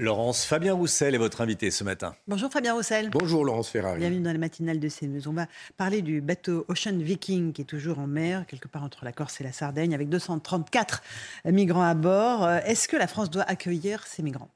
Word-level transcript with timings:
Laurence, 0.00 0.44
Fabien 0.44 0.74
Roussel 0.74 1.16
est 1.16 1.18
votre 1.18 1.40
invité 1.40 1.72
ce 1.72 1.82
matin. 1.82 2.14
Bonjour 2.28 2.52
Fabien 2.52 2.74
Roussel. 2.74 3.10
Bonjour 3.10 3.44
Laurence 3.44 3.68
Ferrari. 3.68 3.98
Bienvenue 3.98 4.20
dans 4.20 4.32
la 4.32 4.38
matinale 4.38 4.78
de 4.78 4.88
CNews. 4.88 5.26
On 5.26 5.32
va 5.32 5.48
parler 5.76 6.02
du 6.02 6.20
bateau 6.20 6.64
Ocean 6.68 6.96
Viking 6.96 7.52
qui 7.52 7.62
est 7.62 7.64
toujours 7.64 7.98
en 7.98 8.06
mer, 8.06 8.46
quelque 8.46 8.68
part 8.68 8.84
entre 8.84 9.04
la 9.04 9.10
Corse 9.10 9.40
et 9.40 9.44
la 9.44 9.50
Sardaigne, 9.50 9.94
avec 9.94 10.08
234 10.08 11.02
migrants 11.46 11.82
à 11.82 11.94
bord. 11.94 12.48
Est-ce 12.48 12.86
que 12.86 12.96
la 12.96 13.08
France 13.08 13.28
doit 13.28 13.42
accueillir 13.42 14.06
ces 14.06 14.22
migrants? 14.22 14.50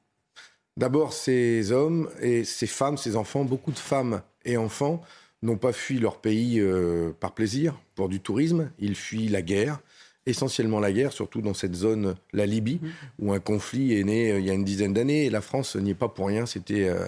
D'abord, 0.77 1.11
ces 1.11 1.73
hommes 1.73 2.09
et 2.21 2.45
ces 2.45 2.67
femmes, 2.67 2.97
ces 2.97 3.17
enfants, 3.17 3.43
beaucoup 3.43 3.71
de 3.71 3.79
femmes 3.79 4.21
et 4.45 4.55
enfants 4.55 5.01
n'ont 5.41 5.57
pas 5.57 5.73
fui 5.73 5.99
leur 5.99 6.21
pays 6.21 6.61
euh, 6.61 7.11
par 7.19 7.33
plaisir, 7.33 7.77
pour 7.95 8.07
du 8.07 8.21
tourisme. 8.21 8.71
Ils 8.79 8.95
fuient 8.95 9.27
la 9.27 9.41
guerre 9.41 9.79
essentiellement 10.25 10.79
la 10.79 10.91
guerre, 10.91 11.11
surtout 11.11 11.41
dans 11.41 11.53
cette 11.53 11.75
zone, 11.75 12.15
la 12.31 12.45
Libye, 12.45 12.79
mm. 12.81 12.89
où 13.19 13.33
un 13.33 13.39
conflit 13.39 13.97
est 13.99 14.03
né 14.03 14.31
euh, 14.31 14.39
il 14.39 14.45
y 14.45 14.49
a 14.49 14.53
une 14.53 14.63
dizaine 14.63 14.93
d'années. 14.93 15.25
Et 15.25 15.29
la 15.29 15.41
France 15.41 15.75
n'y 15.75 15.91
est 15.91 15.95
pas 15.95 16.09
pour 16.09 16.27
rien. 16.27 16.45
C'était 16.45 16.87
euh, 16.87 17.05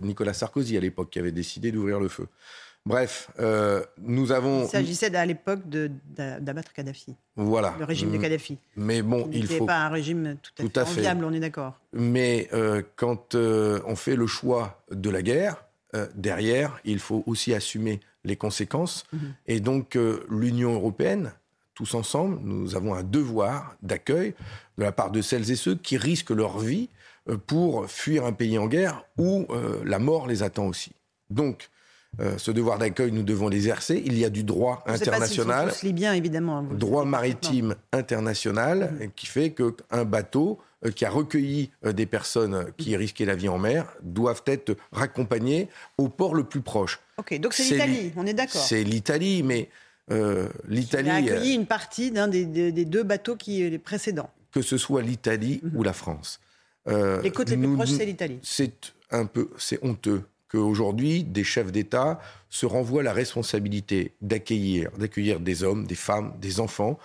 Nicolas 0.00 0.34
Sarkozy 0.34 0.76
à 0.76 0.80
l'époque 0.80 1.10
qui 1.10 1.18
avait 1.18 1.32
décidé 1.32 1.72
d'ouvrir 1.72 2.00
le 2.00 2.08
feu. 2.08 2.26
Bref, 2.86 3.30
euh, 3.38 3.82
nous 4.00 4.32
avons. 4.32 4.64
Il 4.64 4.68
s'agissait 4.68 5.14
à 5.14 5.26
l'époque 5.26 5.60
d'abattre 5.68 6.72
Kadhafi. 6.72 7.14
Voilà. 7.36 7.74
Le 7.78 7.84
régime 7.84 8.10
de 8.10 8.18
mm. 8.18 8.22
Kadhafi. 8.22 8.58
Mais 8.76 9.02
bon, 9.02 9.28
il 9.32 9.46
faut. 9.46 9.66
pas 9.66 9.86
un 9.86 9.88
régime 9.88 10.36
tout 10.56 10.70
à 10.74 10.84
fait, 10.84 11.06
on 11.10 11.32
est 11.32 11.40
d'accord. 11.40 11.78
Mais 11.92 12.48
quand 12.96 13.34
on 13.34 13.96
fait 13.96 14.16
le 14.16 14.26
choix 14.26 14.82
de 14.90 15.10
la 15.10 15.22
guerre, 15.22 15.64
derrière, 16.14 16.80
il 16.84 16.98
faut 16.98 17.24
aussi 17.26 17.52
assumer 17.52 18.00
les 18.24 18.36
conséquences. 18.36 19.04
Mm-hmm. 19.14 19.18
Et 19.48 19.60
donc, 19.60 19.98
l'Union 20.30 20.74
européenne 20.74 21.32
tous 21.78 21.94
ensemble, 21.94 22.40
nous 22.42 22.74
avons 22.74 22.92
un 22.92 23.04
devoir 23.04 23.76
d'accueil 23.82 24.34
de 24.78 24.82
la 24.82 24.90
part 24.90 25.12
de 25.12 25.22
celles 25.22 25.48
et 25.52 25.54
ceux 25.54 25.76
qui 25.76 25.96
risquent 25.96 26.30
leur 26.30 26.58
vie 26.58 26.88
euh, 27.28 27.36
pour 27.36 27.88
fuir 27.88 28.24
un 28.24 28.32
pays 28.32 28.58
en 28.58 28.66
guerre 28.66 29.04
où 29.16 29.46
euh, 29.50 29.80
la 29.84 30.00
mort 30.00 30.26
les 30.26 30.42
attend 30.42 30.66
aussi. 30.66 30.90
Donc, 31.30 31.70
euh, 32.18 32.36
ce 32.36 32.50
devoir 32.50 32.78
d'accueil, 32.78 33.12
nous 33.12 33.22
devons 33.22 33.48
l'exercer. 33.48 34.02
Il 34.04 34.18
y 34.18 34.24
a 34.24 34.28
du 34.28 34.42
droit 34.42 34.82
international, 34.86 35.72
libyens, 35.84 36.14
évidemment. 36.14 36.58
Hein, 36.58 36.68
droit 36.72 37.04
maritime 37.04 37.76
international, 37.92 38.98
mm-hmm. 38.98 39.10
qui 39.14 39.26
fait 39.26 39.52
qu'un 39.52 40.04
bateau 40.04 40.58
qui 40.96 41.04
a 41.04 41.10
recueilli 41.10 41.70
des 41.84 42.06
personnes 42.06 42.72
qui 42.76 42.96
risquaient 42.96 43.24
la 43.24 43.34
vie 43.34 43.48
en 43.48 43.58
mer 43.58 43.86
doivent 44.02 44.42
être 44.46 44.76
raccompagnés 44.92 45.68
au 45.96 46.08
port 46.08 46.34
le 46.34 46.44
plus 46.44 46.60
proche. 46.60 47.00
Ok, 47.18 47.38
donc 47.38 47.52
c'est 47.52 47.64
l'Italie, 47.64 48.12
on 48.16 48.26
est 48.26 48.34
d'accord. 48.34 48.62
C'est 48.62 48.84
l'Italie, 48.84 49.42
mais 49.42 49.68
euh, 50.10 50.48
L'Italie 50.68 51.10
a 51.10 51.16
accueilli 51.16 51.54
une 51.54 51.66
partie 51.66 52.10
d'un 52.10 52.28
des, 52.28 52.44
deux 52.84 53.02
bateaux 53.02 53.36
qui 53.36 53.68
les 53.68 53.78
précédents. 53.78 54.30
Que 54.52 54.62
ce 54.62 54.78
soit 54.78 55.02
l'Italie 55.02 55.60
mhm. 55.62 55.76
ou 55.76 55.82
la 55.82 55.92
France. 55.92 56.40
Euh, 56.88 57.20
les 57.22 57.30
côtes 57.30 57.50
les 57.50 57.56
plus 57.56 57.74
proches, 57.74 57.90
c'est 57.90 58.06
l'Italie. 58.06 58.38
C'est 58.42 58.92
un 59.10 59.26
peu, 59.26 59.50
c'est 59.58 59.82
honteux 59.84 60.22
qu'aujourd'hui 60.50 61.24
des 61.24 61.44
chefs 61.44 61.70
d'État 61.70 62.20
se 62.48 62.64
renvoient 62.64 63.02
la 63.02 63.12
responsabilité 63.12 64.14
d'accueillir, 64.22 64.90
d'accueillir 64.92 65.40
des 65.40 65.62
hommes, 65.62 65.86
des 65.86 65.94
femmes, 65.94 66.32
des 66.40 66.60
enfants 66.60 66.98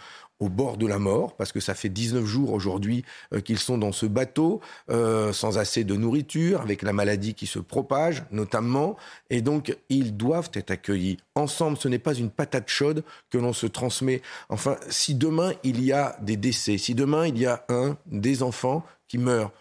au 0.44 0.50
bord 0.50 0.78
de 0.78 0.86
la 0.86 1.00
mort, 1.00 1.36
parce 1.38 1.54
que 1.54 1.62
ça 1.62 1.74
fait 1.74 1.90
19 1.90 2.26
jours 2.26 2.52
aujourd'hui 2.52 3.06
euh, 3.34 3.40
qu'ils 3.40 3.60
sont 3.60 3.78
dans 3.78 3.94
ce 3.94 4.06
bateau, 4.06 4.60
euh, 4.90 5.32
sans 5.32 5.58
assez 5.58 5.86
de 5.86 5.96
nourriture, 5.96 6.62
avec 6.62 6.82
la 6.82 6.92
maladie 6.92 7.34
qui 7.34 7.48
se 7.48 7.60
propage 7.60 8.24
notamment, 8.32 8.98
et 9.30 9.42
donc 9.42 9.76
ils 9.88 10.18
doivent 10.18 10.52
être 10.54 10.72
accueillis. 10.72 11.18
Ensemble, 11.36 11.78
ce 11.78 11.88
n'est 11.88 12.00
pas 12.00 12.14
une 12.14 12.30
patate 12.30 12.70
chaude 12.70 13.04
que 13.30 13.38
l'on 13.38 13.54
se 13.54 13.68
transmet. 13.68 14.22
Enfin, 14.50 14.76
si 14.90 15.16
demain 15.16 15.54
il 15.64 15.84
y 15.84 15.94
a 15.94 16.18
des 16.22 16.36
décès, 16.36 16.78
si 16.78 16.94
demain 16.94 17.26
il 17.26 17.38
y 17.38 17.46
a 17.46 17.64
un 17.70 17.98
des 18.08 18.44
enfants 18.44 18.86
qui 19.08 19.18
meurt, 19.18 19.54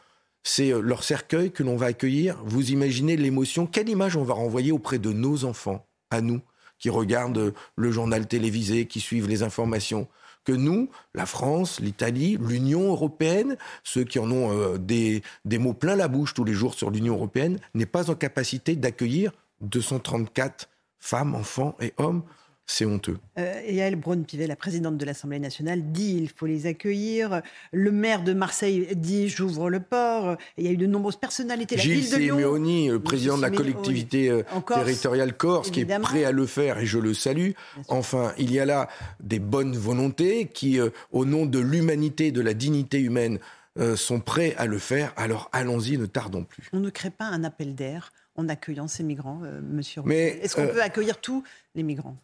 c'est 0.43 0.73
euh, 0.73 0.81
leur 0.81 1.05
cercueil 1.05 1.53
que 1.53 1.63
l'on 1.63 1.77
va 1.77 1.87
accueillir? 1.87 2.43
Vous 2.45 2.73
imaginez 2.73 3.17
l'émotion, 3.17 3.67
quelle 3.67 3.89
image 3.89 4.17
on 4.17 4.25
va 4.25 4.35
renvoyer 4.35 4.73
auprès 4.73 4.99
de 4.99 5.13
nos 5.13 5.45
enfants, 5.45 5.87
à 6.11 6.21
nous, 6.21 6.41
qui 6.81 6.91
regardent 6.91 7.55
le 7.77 7.91
journal 7.93 8.27
télévisé, 8.27 8.87
qui 8.87 8.99
suivent 8.99 9.29
les 9.29 9.45
informations? 9.45 10.09
Que 10.45 10.53
nous, 10.53 10.91
la 11.15 11.27
France, 11.27 11.81
l'Italie, 11.81 12.39
l'Union 12.41 12.91
européenne, 12.91 13.57
ceux 13.85 14.05
qui 14.05 14.19
en 14.19 14.31
ont 14.31 14.51
euh, 14.51 14.79
des, 14.79 15.23
des 15.45 15.59
mots 15.59 15.75
plein 15.75 15.97
la 15.97 16.09
bouche 16.09 16.35
tous 16.35 16.45
les 16.45 16.53
jours 16.53 16.75
sur 16.75 16.91
l'Union 16.91 17.15
européenne, 17.15 17.59
n'est 17.75 17.87
pas 17.87 18.11
en 18.11 18.15
capacité 18.15 18.77
d'accueillir 18.77 19.33
234 19.61 20.69
femmes, 20.99 21.35
enfants 21.35 21.77
et 21.81 21.93
hommes 21.97 22.23
c'est 22.67 22.85
honteux. 22.85 23.19
Euh, 23.39 23.61
Yael 23.69 23.97
Braun-Pivet, 23.97 24.47
la 24.47 24.57
présidente 24.57 24.97
de 24.97 25.05
l'Assemblée 25.05 25.39
nationale, 25.39 25.93
dit 25.93 26.17
il 26.17 26.29
faut 26.29 26.47
les 26.47 26.67
accueillir. 26.67 27.43
Le 27.73 27.91
maire 27.91 28.23
de 28.23 28.33
Marseille 28.33 28.89
dit 28.95 29.29
j'ouvre 29.29 29.69
le 29.69 29.81
port. 29.81 30.37
Il 30.57 30.65
y 30.65 30.69
a 30.69 30.71
eu 30.71 30.77
de 30.77 30.87
nombreuses 30.87 31.17
personnalités. 31.17 31.77
La 31.77 31.83
Gilles 31.83 32.05
Simeoni, 32.05 32.89
le 32.89 33.01
président 33.01 33.37
de 33.37 33.43
la 33.43 33.51
collectivité 33.51 34.31
euh, 34.31 34.43
territoriale 34.67 35.37
Corse, 35.37 35.71
qui 35.71 35.81
est 35.81 36.01
prêt 36.01 36.25
à 36.25 36.33
le 36.33 36.47
faire 36.47 36.79
et 36.79 36.87
je 36.87 36.99
le 36.99 37.15
salue. 37.15 37.51
Enfin, 37.89 38.33
il 38.39 38.53
y 38.53 38.61
a 38.61 38.65
là 38.65 38.89
des 39.21 39.39
bonnes 39.39 39.77
volontés 39.77 40.47
qui, 40.47 40.79
euh, 40.79 40.91
au 41.11 41.25
nom 41.25 41.47
de 41.47 41.59
l'humanité, 41.59 42.31
de 42.33 42.41
la 42.41 42.55
dignité 42.55 43.01
humaine, 43.01 43.39
euh, 43.79 43.97
sont 43.97 44.21
prêts 44.21 44.55
à 44.57 44.67
le 44.67 44.79
faire. 44.79 45.13
Alors 45.17 45.49
allons-y, 45.53 45.99
ne 45.99 46.07
tardons 46.07 46.45
plus. 46.45 46.69
On 46.73 46.81
ne 46.81 46.91
crée 46.91 47.11
pas 47.11 47.25
un 47.25 47.43
appel 47.45 47.75
d'air 47.75 48.13
en 48.37 48.49
accueillant 48.49 48.89
ces 48.89 49.03
migrants, 49.03 49.41
monsieur 49.63 50.03
Est-ce 50.11 50.57
qu'on 50.57 50.69
peut 50.69 50.83
accueillir 50.83 51.21
tous 51.21 51.43
les 51.75 51.83
migrants? 51.83 52.17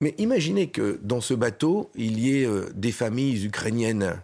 Mais 0.00 0.14
imaginez 0.18 0.68
que 0.68 0.98
dans 1.02 1.20
ce 1.20 1.34
bateau, 1.34 1.90
il 1.94 2.18
y 2.18 2.40
ait 2.40 2.46
euh, 2.46 2.70
des 2.74 2.92
familles 2.92 3.44
ukrainiennes. 3.44 4.20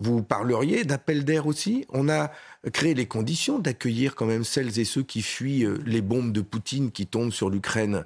Vous 0.00 0.22
parleriez 0.22 0.84
d'appel 0.84 1.24
d'air 1.24 1.46
aussi? 1.46 1.84
On 1.88 2.08
a 2.08 2.30
créé 2.72 2.94
les 2.94 3.06
conditions 3.06 3.58
d'accueillir 3.58 4.14
quand 4.14 4.26
même 4.26 4.44
celles 4.44 4.78
et 4.78 4.84
ceux 4.84 5.02
qui 5.02 5.22
fuient 5.22 5.64
euh, 5.64 5.78
les 5.84 6.00
bombes 6.00 6.32
de 6.32 6.40
Poutine 6.40 6.92
qui 6.92 7.06
tombent 7.06 7.32
sur 7.32 7.50
l'Ukraine. 7.50 8.04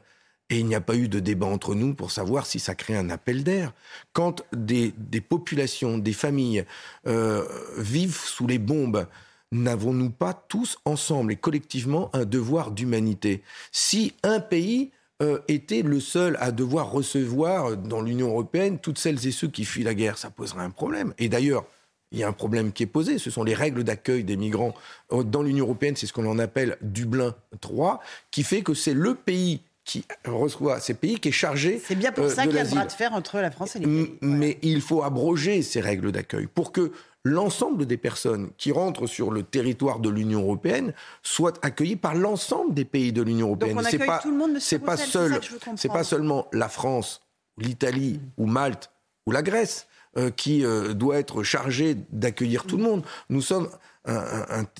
Et 0.50 0.58
il 0.58 0.66
n'y 0.66 0.74
a 0.74 0.80
pas 0.80 0.96
eu 0.96 1.08
de 1.08 1.20
débat 1.20 1.46
entre 1.46 1.74
nous 1.74 1.94
pour 1.94 2.10
savoir 2.10 2.46
si 2.46 2.58
ça 2.58 2.74
crée 2.74 2.96
un 2.96 3.08
appel 3.08 3.44
d'air. 3.44 3.72
Quand 4.12 4.42
des, 4.52 4.92
populations, 5.20 5.96
des 5.96 6.12
familles 6.12 6.64
euh, 7.06 7.46
vivent 7.78 8.18
sous 8.18 8.46
les 8.46 8.58
bombes, 8.58 9.06
n'avons-nous 9.50 10.10
pas 10.10 10.34
tous 10.34 10.78
ensemble 10.84 11.32
et 11.32 11.36
collectivement 11.36 12.10
un 12.14 12.24
devoir 12.24 12.70
d'humanité? 12.70 13.42
Si 13.70 14.14
un 14.22 14.40
pays 14.40 14.90
euh, 15.22 15.38
était 15.48 15.82
le 15.82 16.00
seul 16.00 16.36
à 16.40 16.50
devoir 16.50 16.90
recevoir 16.90 17.76
dans 17.76 18.02
l'Union 18.02 18.28
européenne 18.28 18.78
toutes 18.78 18.98
celles 18.98 19.26
et 19.26 19.30
ceux 19.30 19.48
qui 19.48 19.64
fuient 19.64 19.84
la 19.84 19.94
guerre. 19.94 20.18
Ça 20.18 20.30
poserait 20.30 20.64
un 20.64 20.70
problème. 20.70 21.14
Et 21.18 21.28
d'ailleurs, 21.28 21.64
il 22.10 22.18
y 22.18 22.24
a 22.24 22.28
un 22.28 22.32
problème 22.32 22.72
qui 22.72 22.82
est 22.82 22.86
posé, 22.86 23.18
ce 23.18 23.30
sont 23.30 23.42
les 23.42 23.54
règles 23.54 23.84
d'accueil 23.84 24.22
des 24.22 24.36
migrants 24.36 24.74
dans 25.10 25.42
l'Union 25.42 25.64
européenne, 25.64 25.96
c'est 25.96 26.06
ce 26.06 26.12
qu'on 26.12 26.26
en 26.26 26.38
appelle 26.38 26.76
Dublin 26.82 27.34
3, 27.60 28.00
qui 28.30 28.42
fait 28.42 28.62
que 28.62 28.74
c'est 28.74 28.92
le 28.92 29.14
pays 29.14 29.62
qui 29.84 30.04
reçoit 30.26 30.78
ces 30.78 30.94
pays 30.94 31.18
qui 31.18 31.30
est 31.30 31.32
chargé. 31.32 31.80
C'est 31.84 31.96
bien 31.96 32.12
pour 32.12 32.24
euh, 32.24 32.28
ça 32.28 32.46
qu'il 32.46 32.54
y 32.54 32.58
a 32.58 32.62
un 32.62 32.68
bras 32.68 32.86
de 32.86 32.92
fer 32.92 33.12
entre 33.12 33.38
la 33.38 33.50
France 33.50 33.76
et 33.76 33.80
l'Italie. 33.80 34.18
Mais 34.20 34.58
il 34.62 34.80
faut 34.80 35.02
abroger 35.02 35.62
ces 35.62 35.80
règles 35.80 36.12
d'accueil 36.12 36.46
pour 36.46 36.70
que 36.70 36.92
l'ensemble 37.24 37.86
des 37.86 37.96
personnes 37.96 38.50
qui 38.56 38.72
rentrent 38.72 39.06
sur 39.06 39.30
le 39.30 39.42
territoire 39.42 40.00
de 40.00 40.08
l'Union 40.08 40.42
européenne 40.42 40.92
soient 41.22 41.52
accueillies 41.62 41.96
par 41.96 42.14
l'ensemble 42.14 42.74
des 42.74 42.84
pays 42.84 43.12
de 43.12 43.22
l'Union 43.22 43.48
européenne. 43.48 43.80
Tout 44.22 44.30
le 44.30 44.36
monde, 44.36 44.58
c'est 44.58 44.78
pas 44.78 44.96
seul, 44.96 45.40
c'est 45.76 45.88
pas 45.88 46.04
seulement 46.04 46.48
la 46.52 46.68
France, 46.68 47.22
l'Italie 47.58 48.20
ou 48.38 48.46
Malte 48.46 48.90
ou 49.26 49.30
la 49.30 49.42
Grèce 49.42 49.86
euh, 50.16 50.30
qui 50.30 50.64
euh, 50.64 50.94
doit 50.94 51.18
être 51.18 51.42
chargée 51.42 51.96
d'accueillir 52.10 52.64
tout 52.64 52.76
le 52.76 52.82
monde. 52.82 53.04
Nous 53.30 53.42
sommes 53.42 53.68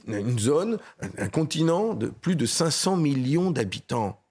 une 0.09 0.39
zone, 0.41 0.79
un 1.17 1.29
continent 1.29 1.95
de 1.95 2.09
plus 2.09 2.35
de 2.35 2.45
500 2.45 2.97
millions 2.97 3.53
d'habitants 3.53 4.22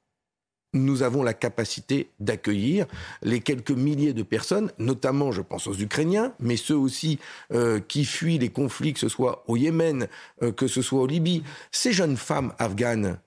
nous 0.74 1.04
avons 1.04 1.24
la 1.24 1.34
capacité 1.34 2.10
d'accueillir 2.20 2.86
les 3.22 3.42
quelques 3.42 3.72
milliers 3.72 4.14
de 4.14 4.24
personnes, 4.24 4.72
notamment, 4.78 5.32
je 5.32 5.42
pense 5.42 5.68
aux 5.68 5.76
Ukrainiens, 5.76 6.34
mais 6.40 6.58
ceux 6.58 6.76
aussi 6.76 7.20
euh, 7.54 7.80
qui 7.80 8.06
fuient 8.06 8.38
les 8.38 8.50
conflits, 8.50 8.94
que 8.94 9.00
ce 9.00 9.10
soit 9.10 9.44
au 9.48 9.58
Yémen, 9.58 10.08
euh, 10.42 10.52
que 10.52 10.68
ce 10.68 10.82
soit 10.82 11.02
au 11.02 11.08
Libye. 11.08 11.44
Ces 11.72 11.92
jeunes 11.92 12.18
femmes 12.18 12.54
afghanes 12.58 13.20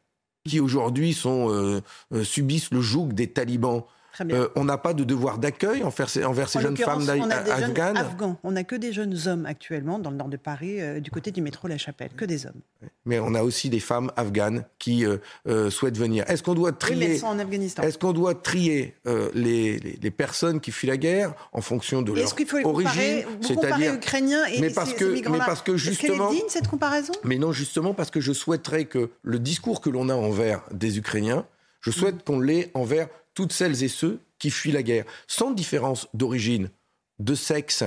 qui 0.47 0.61
aujourd'hui 0.61 1.19
euh, 1.25 1.81
subissent 2.23 2.71
le 2.71 2.81
joug 2.81 3.09
des 3.13 3.29
talibans, 3.29 3.85
euh, 4.21 4.49
on 4.55 4.65
n'a 4.65 4.79
pas 4.79 4.95
de 4.95 5.05
devoir 5.05 5.39
d'accueil 5.39 5.83
envers 5.83 6.09
ces, 6.09 6.25
envers 6.25 6.49
ces 6.49 6.61
jeunes 6.61 6.77
femmes 6.77 7.09
afghanes. 7.09 7.99
On 8.43 8.53
n'a 8.53 8.65
que 8.65 8.77
des 8.77 8.93
jeunes 8.93 9.17
hommes 9.27 9.47
actuellement 9.47 9.99
dans 9.99 10.11
le 10.11 10.17
nord 10.17 10.29
de 10.29 10.37
Paris, 10.37 10.81
euh, 10.81 11.01
du 11.01 11.11
côté 11.11 11.31
du 11.31 11.43
métro 11.43 11.69
La 11.69 11.79
Chapelle, 11.79 12.11
que 12.17 12.25
des 12.25 12.47
hommes. 12.47 12.61
Mais 13.07 13.19
on 13.19 13.35
a 13.35 13.43
aussi 13.43 13.71
des 13.71 13.81
femmes 13.81 14.11
afghanes 14.17 14.65
qui 14.79 15.05
euh, 15.05 15.71
souhaitent 15.71 15.99
venir. 15.99 16.25
Est-ce 16.29 16.43
qu'on 16.43 16.55
doit 16.55 16.73
trier 16.73 17.21
Est-ce 17.83 17.99
qu'on 17.99 18.13
doit 18.13 18.35
trier 18.35 18.95
les, 19.35 19.79
les, 19.79 20.11
personnes 20.11 20.61
qui 20.61 20.71
fuient 20.71 20.89
la 20.89 20.97
guerre 20.97 21.35
en 21.53 21.61
fonction 21.61 22.03
de 22.03 22.13
leur 22.13 22.33
origine 22.65 23.25
C'est-à-dire 23.41 23.95
ukrainiens 23.95 24.45
et 24.47 24.61
mais 24.61 24.71
parce 24.71 24.91
ces, 24.91 24.97
que, 24.97 25.29
mais 25.29 25.39
parce 25.39 25.63
que 25.63 25.77
justement, 25.77 26.31
est 26.31 26.37
digne 26.37 26.49
cette 26.49 26.69
comparaison? 26.69 27.13
Mais 27.25 27.39
non, 27.39 27.53
justement 27.53 27.95
parce 27.95 28.11
que 28.11 28.21
je 28.21 28.33
souhaiterais 28.33 28.85
que 28.85 29.11
le 29.23 29.39
discours 29.39 29.81
que 29.81 29.91
l'on 29.91 30.09
a 30.09 30.15
envers 30.15 30.63
des 30.71 30.99
Ukrainiens, 30.99 31.47
je 31.81 31.91
souhaite 31.91 32.17
mm. 32.17 32.23
qu'on 32.27 32.41
l'ait 32.41 32.71
envers 32.75 33.09
toutes 33.35 33.53
celles 33.53 33.83
et 33.83 33.89
ceux 33.89 34.21
qui 34.39 34.51
fuient 34.51 34.73
la 34.73 34.83
guerre, 34.83 35.05
sans 35.27 35.51
différence 35.51 36.09
d'origine, 36.15 36.71
de 37.19 37.35
sexe, 37.35 37.85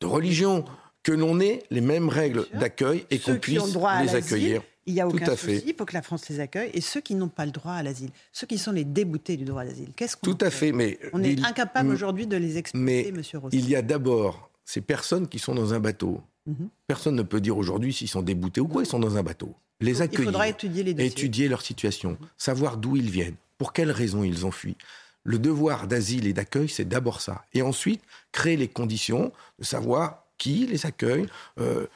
de 0.00 0.06
religion, 0.06 0.64
que 1.02 1.12
l'on 1.12 1.38
ait 1.40 1.62
les 1.70 1.80
mêmes 1.80 2.08
règles 2.08 2.46
d'accueil 2.54 3.04
et 3.10 3.18
qu'on 3.18 3.36
puisse 3.36 3.76
les 4.02 4.14
accueillir. 4.14 4.62
Il 4.86 4.94
n'y 4.94 5.00
a 5.00 5.08
aucun 5.08 5.24
Tout 5.24 5.36
souci, 5.36 5.62
il 5.66 5.74
faut 5.74 5.86
que 5.86 5.94
la 5.94 6.02
France 6.02 6.28
les 6.28 6.40
accueille. 6.40 6.70
Et 6.74 6.80
ceux 6.82 7.00
qui 7.00 7.14
n'ont 7.14 7.28
pas 7.28 7.46
le 7.46 7.52
droit 7.52 7.72
à 7.72 7.82
l'asile, 7.82 8.10
ceux 8.32 8.46
qui 8.46 8.58
sont 8.58 8.72
les 8.72 8.84
déboutés 8.84 9.36
du 9.36 9.44
droit 9.44 9.62
à 9.62 9.64
l'asile, 9.64 9.88
qu'est-ce 9.96 10.16
qu'on 10.16 10.34
Tout 10.34 10.44
à 10.44 10.50
fait, 10.50 10.72
mais... 10.72 10.98
On 11.14 11.22
est 11.22 11.42
incapable 11.44 11.90
aujourd'hui 11.90 12.26
de 12.26 12.36
les 12.36 12.58
expliquer, 12.58 13.12
Monsieur 13.12 13.38
Rossi. 13.38 13.56
Il 13.56 13.68
y 13.68 13.76
a 13.76 13.82
d'abord 13.82 14.50
ces 14.64 14.82
personnes 14.82 15.28
qui 15.28 15.38
sont 15.38 15.54
dans 15.54 15.72
un 15.72 15.80
bateau. 15.80 16.20
Mhm. 16.46 16.68
Personne 16.86 17.14
ne 17.14 17.22
peut 17.22 17.40
dire 17.40 17.56
aujourd'hui 17.56 17.94
s'ils 17.94 18.08
sont 18.08 18.22
déboutés 18.22 18.60
ou 18.60 18.68
quoi, 18.68 18.82
ils 18.82 18.86
sont 18.86 18.98
dans 18.98 19.16
un 19.16 19.22
bateau. 19.22 19.54
Les 19.80 20.02
accueillir, 20.02 20.20
il 20.20 20.26
faudra 20.26 20.48
étudier, 20.48 20.82
les 20.82 21.06
étudier 21.06 21.48
leur 21.48 21.62
situation, 21.62 22.10
mhm. 22.10 22.28
savoir 22.36 22.76
d'où 22.76 22.96
ils 22.96 23.10
viennent, 23.10 23.36
pour 23.58 23.72
quelles 23.72 23.90
raisons 23.90 24.24
ils 24.24 24.46
ont 24.46 24.50
fui? 24.50 24.76
Le 25.24 25.38
devoir 25.38 25.86
d'asile 25.86 26.26
et 26.26 26.32
d'accueil, 26.34 26.68
c'est 26.68 26.84
d'abord 26.84 27.20
ça. 27.20 27.44
Et 27.54 27.62
ensuite, 27.62 28.02
créer 28.30 28.56
les 28.56 28.68
conditions 28.68 29.32
de 29.58 29.64
savoir 29.64 30.24
qui 30.38 30.66
les 30.66 30.84
accueille 30.84 31.26
euh, 31.60 31.86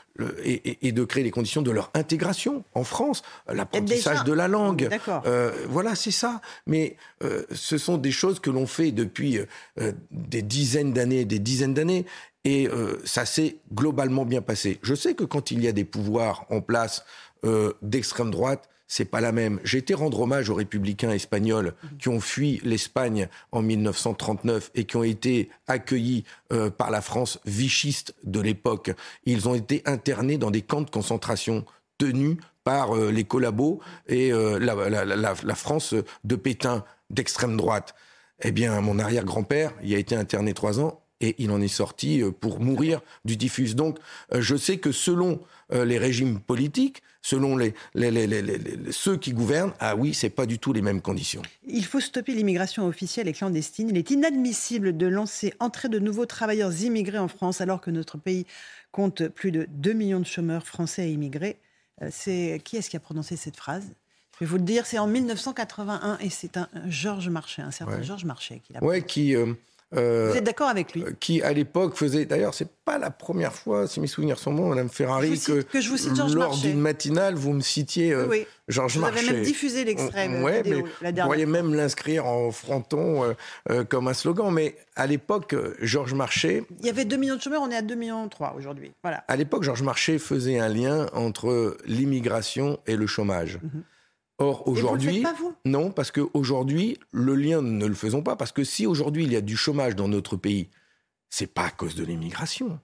et, 0.45 0.93
de 0.93 1.05
créer 1.05 1.25
les 1.25 1.31
conditions 1.31 1.63
de 1.63 1.71
leur 1.71 1.91
intégration 1.95 2.65
en 2.75 2.85
France, 2.85 3.23
l'apprentissage 3.49 4.25
de 4.25 4.33
la 4.33 4.49
langue. 4.49 4.89
Euh, 5.27 5.53
voilà, 5.69 5.95
c'est 5.95 6.11
ça. 6.11 6.41
Mais 6.67 6.97
euh, 7.23 7.45
ce 7.53 7.79
sont 7.79 7.99
des 7.99 8.13
choses 8.13 8.41
que 8.41 8.51
l'on 8.51 8.67
fait 8.67 8.93
depuis 8.93 9.39
des 10.11 10.43
dizaines 10.43 10.93
d'années, 10.93 11.25
des 11.25 11.39
dizaines 11.39 11.75
d'années. 11.75 12.07
Et 12.45 12.69
ça 13.05 13.27
s'est 13.27 13.59
globalement 13.75 14.25
bien 14.25 14.41
passé. 14.41 14.79
Je 14.83 14.95
sais 14.95 15.15
que 15.15 15.25
quand 15.25 15.51
il 15.51 15.63
y 15.63 15.69
a 15.69 15.73
des 15.73 15.85
pouvoirs 15.85 16.47
en 16.49 16.63
place 16.63 17.05
d'extrême 17.83 18.31
droite, 18.31 18.71
c'est 18.89 19.05
pas 19.05 19.21
la 19.21 19.33
même. 19.33 19.61
J'ai 19.65 19.79
été 19.79 19.95
rendre 19.95 20.21
hommage 20.21 20.49
aux 20.49 20.55
républicains 20.55 21.13
espagnols 21.13 21.75
qui 21.99 22.09
ont 22.09 22.21
fui 22.21 22.61
l'Espagne 22.65 23.29
en 23.53 23.61
1939 23.63 24.71
et 24.75 24.85
qui 24.85 24.97
ont 24.97 25.05
été 25.05 25.51
accueillis 25.67 26.25
euh, 26.53 26.71
par 26.71 26.91
la 26.91 27.03
France 27.03 27.39
vichiste 27.45 28.15
de 28.25 28.41
l'époque. 28.41 28.91
Ils 29.25 29.47
ont 29.49 29.55
été 29.55 29.83
internés 29.85 30.39
dans 30.39 30.51
des 30.51 30.63
camps 30.63 30.81
de 30.81 30.91
concentration 30.91 31.67
tenus 31.99 32.39
par 32.65 32.97
euh, 32.97 33.11
les 33.11 33.25
collabos 33.25 33.81
et 34.09 34.33
euh, 34.33 34.59
la, 34.59 35.55
France 35.55 35.95
de 36.25 36.37
Pétain 36.37 36.85
d'extrême 37.11 37.57
droite. 37.57 37.95
Eh 38.43 38.53
bien, 38.53 38.81
mon 38.81 38.99
arrière-grand-père 38.99 39.75
y 39.83 39.95
a 39.95 39.99
été 39.99 40.17
interné 40.17 40.55
trois 40.55 40.81
ans 40.81 41.03
et 41.21 41.35
il 41.39 41.51
en 41.51 41.61
est 41.61 41.69
sorti 41.69 42.23
pour 42.41 42.61
mourir 42.61 43.01
du 43.25 43.37
typhus. 43.37 43.75
Donc, 43.75 43.99
je 44.33 44.57
sais 44.57 44.79
que 44.79 44.93
selon 44.93 45.41
les 45.71 45.99
régimes 45.99 46.41
politiques, 46.41 47.03
selon 47.23 47.57
les, 47.57 47.75
ceux 48.91 49.17
qui 49.17 49.33
gouvernent, 49.33 49.73
ah 49.81 49.97
oui, 49.97 50.15
c'est 50.15 50.31
pas 50.31 50.47
du 50.47 50.59
tout 50.59 50.73
les 50.73 50.83
mêmes 50.83 51.03
conditions. 51.03 51.43
Il 51.67 51.85
faut 51.85 52.01
stopper 52.01 52.35
l'immigration 52.35 52.87
officielle 52.87 53.29
et 53.29 53.33
clandestine. 53.33 53.91
Il 53.91 53.97
est 53.97 54.11
inadmissible 54.11 54.97
de 54.97 55.07
lancer 55.07 55.53
entrer 55.61 55.89
de 55.89 55.99
nouveaux 55.99 56.27
travailleurs 56.27 56.83
immigrés 56.83 57.19
en 57.19 57.29
France 57.29 57.61
alors 57.61 57.81
que 57.81 57.91
notre 57.91 58.19
pays 58.19 58.47
compte 58.93 59.29
plus 59.29 59.53
de 59.53 59.67
2 59.71 59.93
millions 59.93 60.21
de 60.21 60.27
chômeurs 60.27 60.67
français 60.67 61.09
et 61.09 61.13
immigrés. 61.13 61.59
Euh, 62.03 62.09
c'est 62.11 62.61
qui 62.65 62.77
est-ce 62.77 62.89
qui 62.89 62.97
a 62.97 63.01
prononcé 63.01 63.37
cette 63.37 63.57
phrase? 63.57 63.93
Je 64.35 64.45
vais 64.45 64.51
vous 64.51 64.57
le 64.57 64.63
dire, 64.63 64.87
c'est 64.87 64.99
en 64.99 65.09
1981 65.09 66.19
et 66.21 66.31
c'est 66.31 66.57
un 66.57 66.69
Georges 66.87 67.29
Marchais, 67.29 67.61
un 67.61 67.73
certain 67.73 68.03
Georges 68.03 68.25
Marchais 68.25 68.63
qui 68.65 68.73
l'a. 68.73 68.83
Ouais, 68.85 69.03
qui 69.03 69.35
euh, 69.35 69.53
euh, 69.97 70.31
Vous 70.31 70.37
êtes 70.37 70.45
d'accord 70.45 70.69
avec 70.69 70.95
lui 70.95 71.05
Qui, 71.19 71.43
à 71.43 71.53
l'époque, 71.53 71.97
faisait. 71.97 72.27
D'ailleurs, 72.27 72.55
c'est 72.55 72.69
pas 72.85 72.99
la 72.99 73.11
première 73.11 73.55
fois, 73.55 73.87
si 73.87 74.01
mes 74.01 74.07
souvenirs 74.07 74.39
sont 74.39 74.53
bons, 74.53 74.69
Madame 74.69 74.89
Ferrari, 74.89 75.41
que, 75.41 75.63
que 75.63 75.81
je 75.81 75.89
vous 75.89 75.97
cite 75.97 76.15
Georges 76.15 76.35
lors 76.35 76.57
d'une 76.57 76.81
matinale, 76.81 77.35
vous 77.35 77.53
me 77.53 77.61
citiez 77.61 78.13
euh, 78.13 78.27
oui. 78.29 78.47
Georges 78.69 78.99
Marchais. 78.99 79.23
Vous 79.23 79.29
avez 79.29 79.37
même 79.39 79.45
diffusé 79.45 79.85
l'extrait. 79.85 80.29
Ouais, 80.43 80.63
mais 80.65 80.83
vous 80.83 81.23
pourriez 81.23 81.47
même 81.47 81.75
l'inscrire 81.75 82.27
en 82.27 82.51
fronton 82.51 83.35
euh, 83.71 83.85
comme 83.85 84.09
un 84.09 84.15
slogan. 84.15 84.53
Mais 84.53 84.77
à 84.95 85.07
l'époque, 85.07 85.55
Georges 85.81 86.15
Marchais. 86.15 86.65
Il 86.81 86.87
y 86.87 86.91
avait 86.91 87.05
2 87.05 87.17
millions 87.17 87.37
de 87.37 87.41
chômeurs, 87.41 87.63
on 87.63 87.71
est 87.71 87.77
à 87.77 87.83
2 87.83 87.95
millions 87.95 88.29
3 88.29 88.55
aujourd'hui. 88.59 88.93
Voilà. 89.03 89.25
À 89.29 89.37
l'époque, 89.37 89.63
Georges 89.63 89.83
Marchais 89.83 90.19
faisait 90.19 90.59
un 90.59 90.69
lien 90.69 91.07
entre 91.15 91.77
l'immigration 91.87 92.79
et 92.87 92.97
le 92.97 93.07
chômage. 93.07 93.59
Mhm. 93.63 93.83
Or, 94.39 94.69
aujourd'hui, 94.69 95.25
non, 95.65 95.91
parce 95.91 96.13
qu'aujourd'hui, 96.13 96.97
le 97.11 97.35
lien, 97.35 97.61
ne 97.61 97.87
le 97.87 97.95
faisons 97.95 98.23
pas, 98.23 98.37
parce 98.37 98.53
que 98.53 98.63
si 98.63 98.87
aujourd'hui 98.87 99.25
il 99.25 99.33
y 99.33 99.37
a 99.37 99.41
du 99.41 99.57
chômage 99.57 99.97
dans 99.97 100.07
notre 100.07 100.37
pays, 100.37 100.69
c'est 101.29 101.53
pas 101.53 101.65
à 101.65 101.71
cause 101.71 101.97
de 101.97 102.05
l'immigration. 102.05 102.79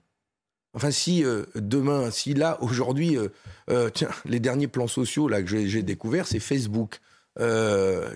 Enfin, 0.74 0.90
si 0.90 1.24
euh, 1.24 1.44
demain, 1.54 2.10
si 2.10 2.34
là, 2.34 2.58
aujourd'hui, 2.60 3.16
euh, 3.16 3.28
euh, 3.70 3.88
tiens, 3.90 4.10
les 4.24 4.40
derniers 4.40 4.66
plans 4.66 4.88
sociaux 4.88 5.28
là 5.28 5.40
que 5.42 5.48
j'ai 5.48 5.82
découverts, 5.82 6.26
c'est 6.26 6.40
Facebook. 6.40 7.00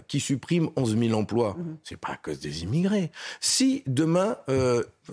qui 0.07 0.21
supprime 0.21 0.71
11 0.77 0.97
000 0.97 1.19
emplois. 1.19 1.55
Ce 1.57 1.63
mhm. 1.63 1.77
C'est 1.83 1.97
pas 1.97 2.13
à 2.13 2.17
cause 2.17 2.39
des 2.39 2.63
immigrés. 2.63 3.11
Si 3.41 3.83
demain, 3.87 4.37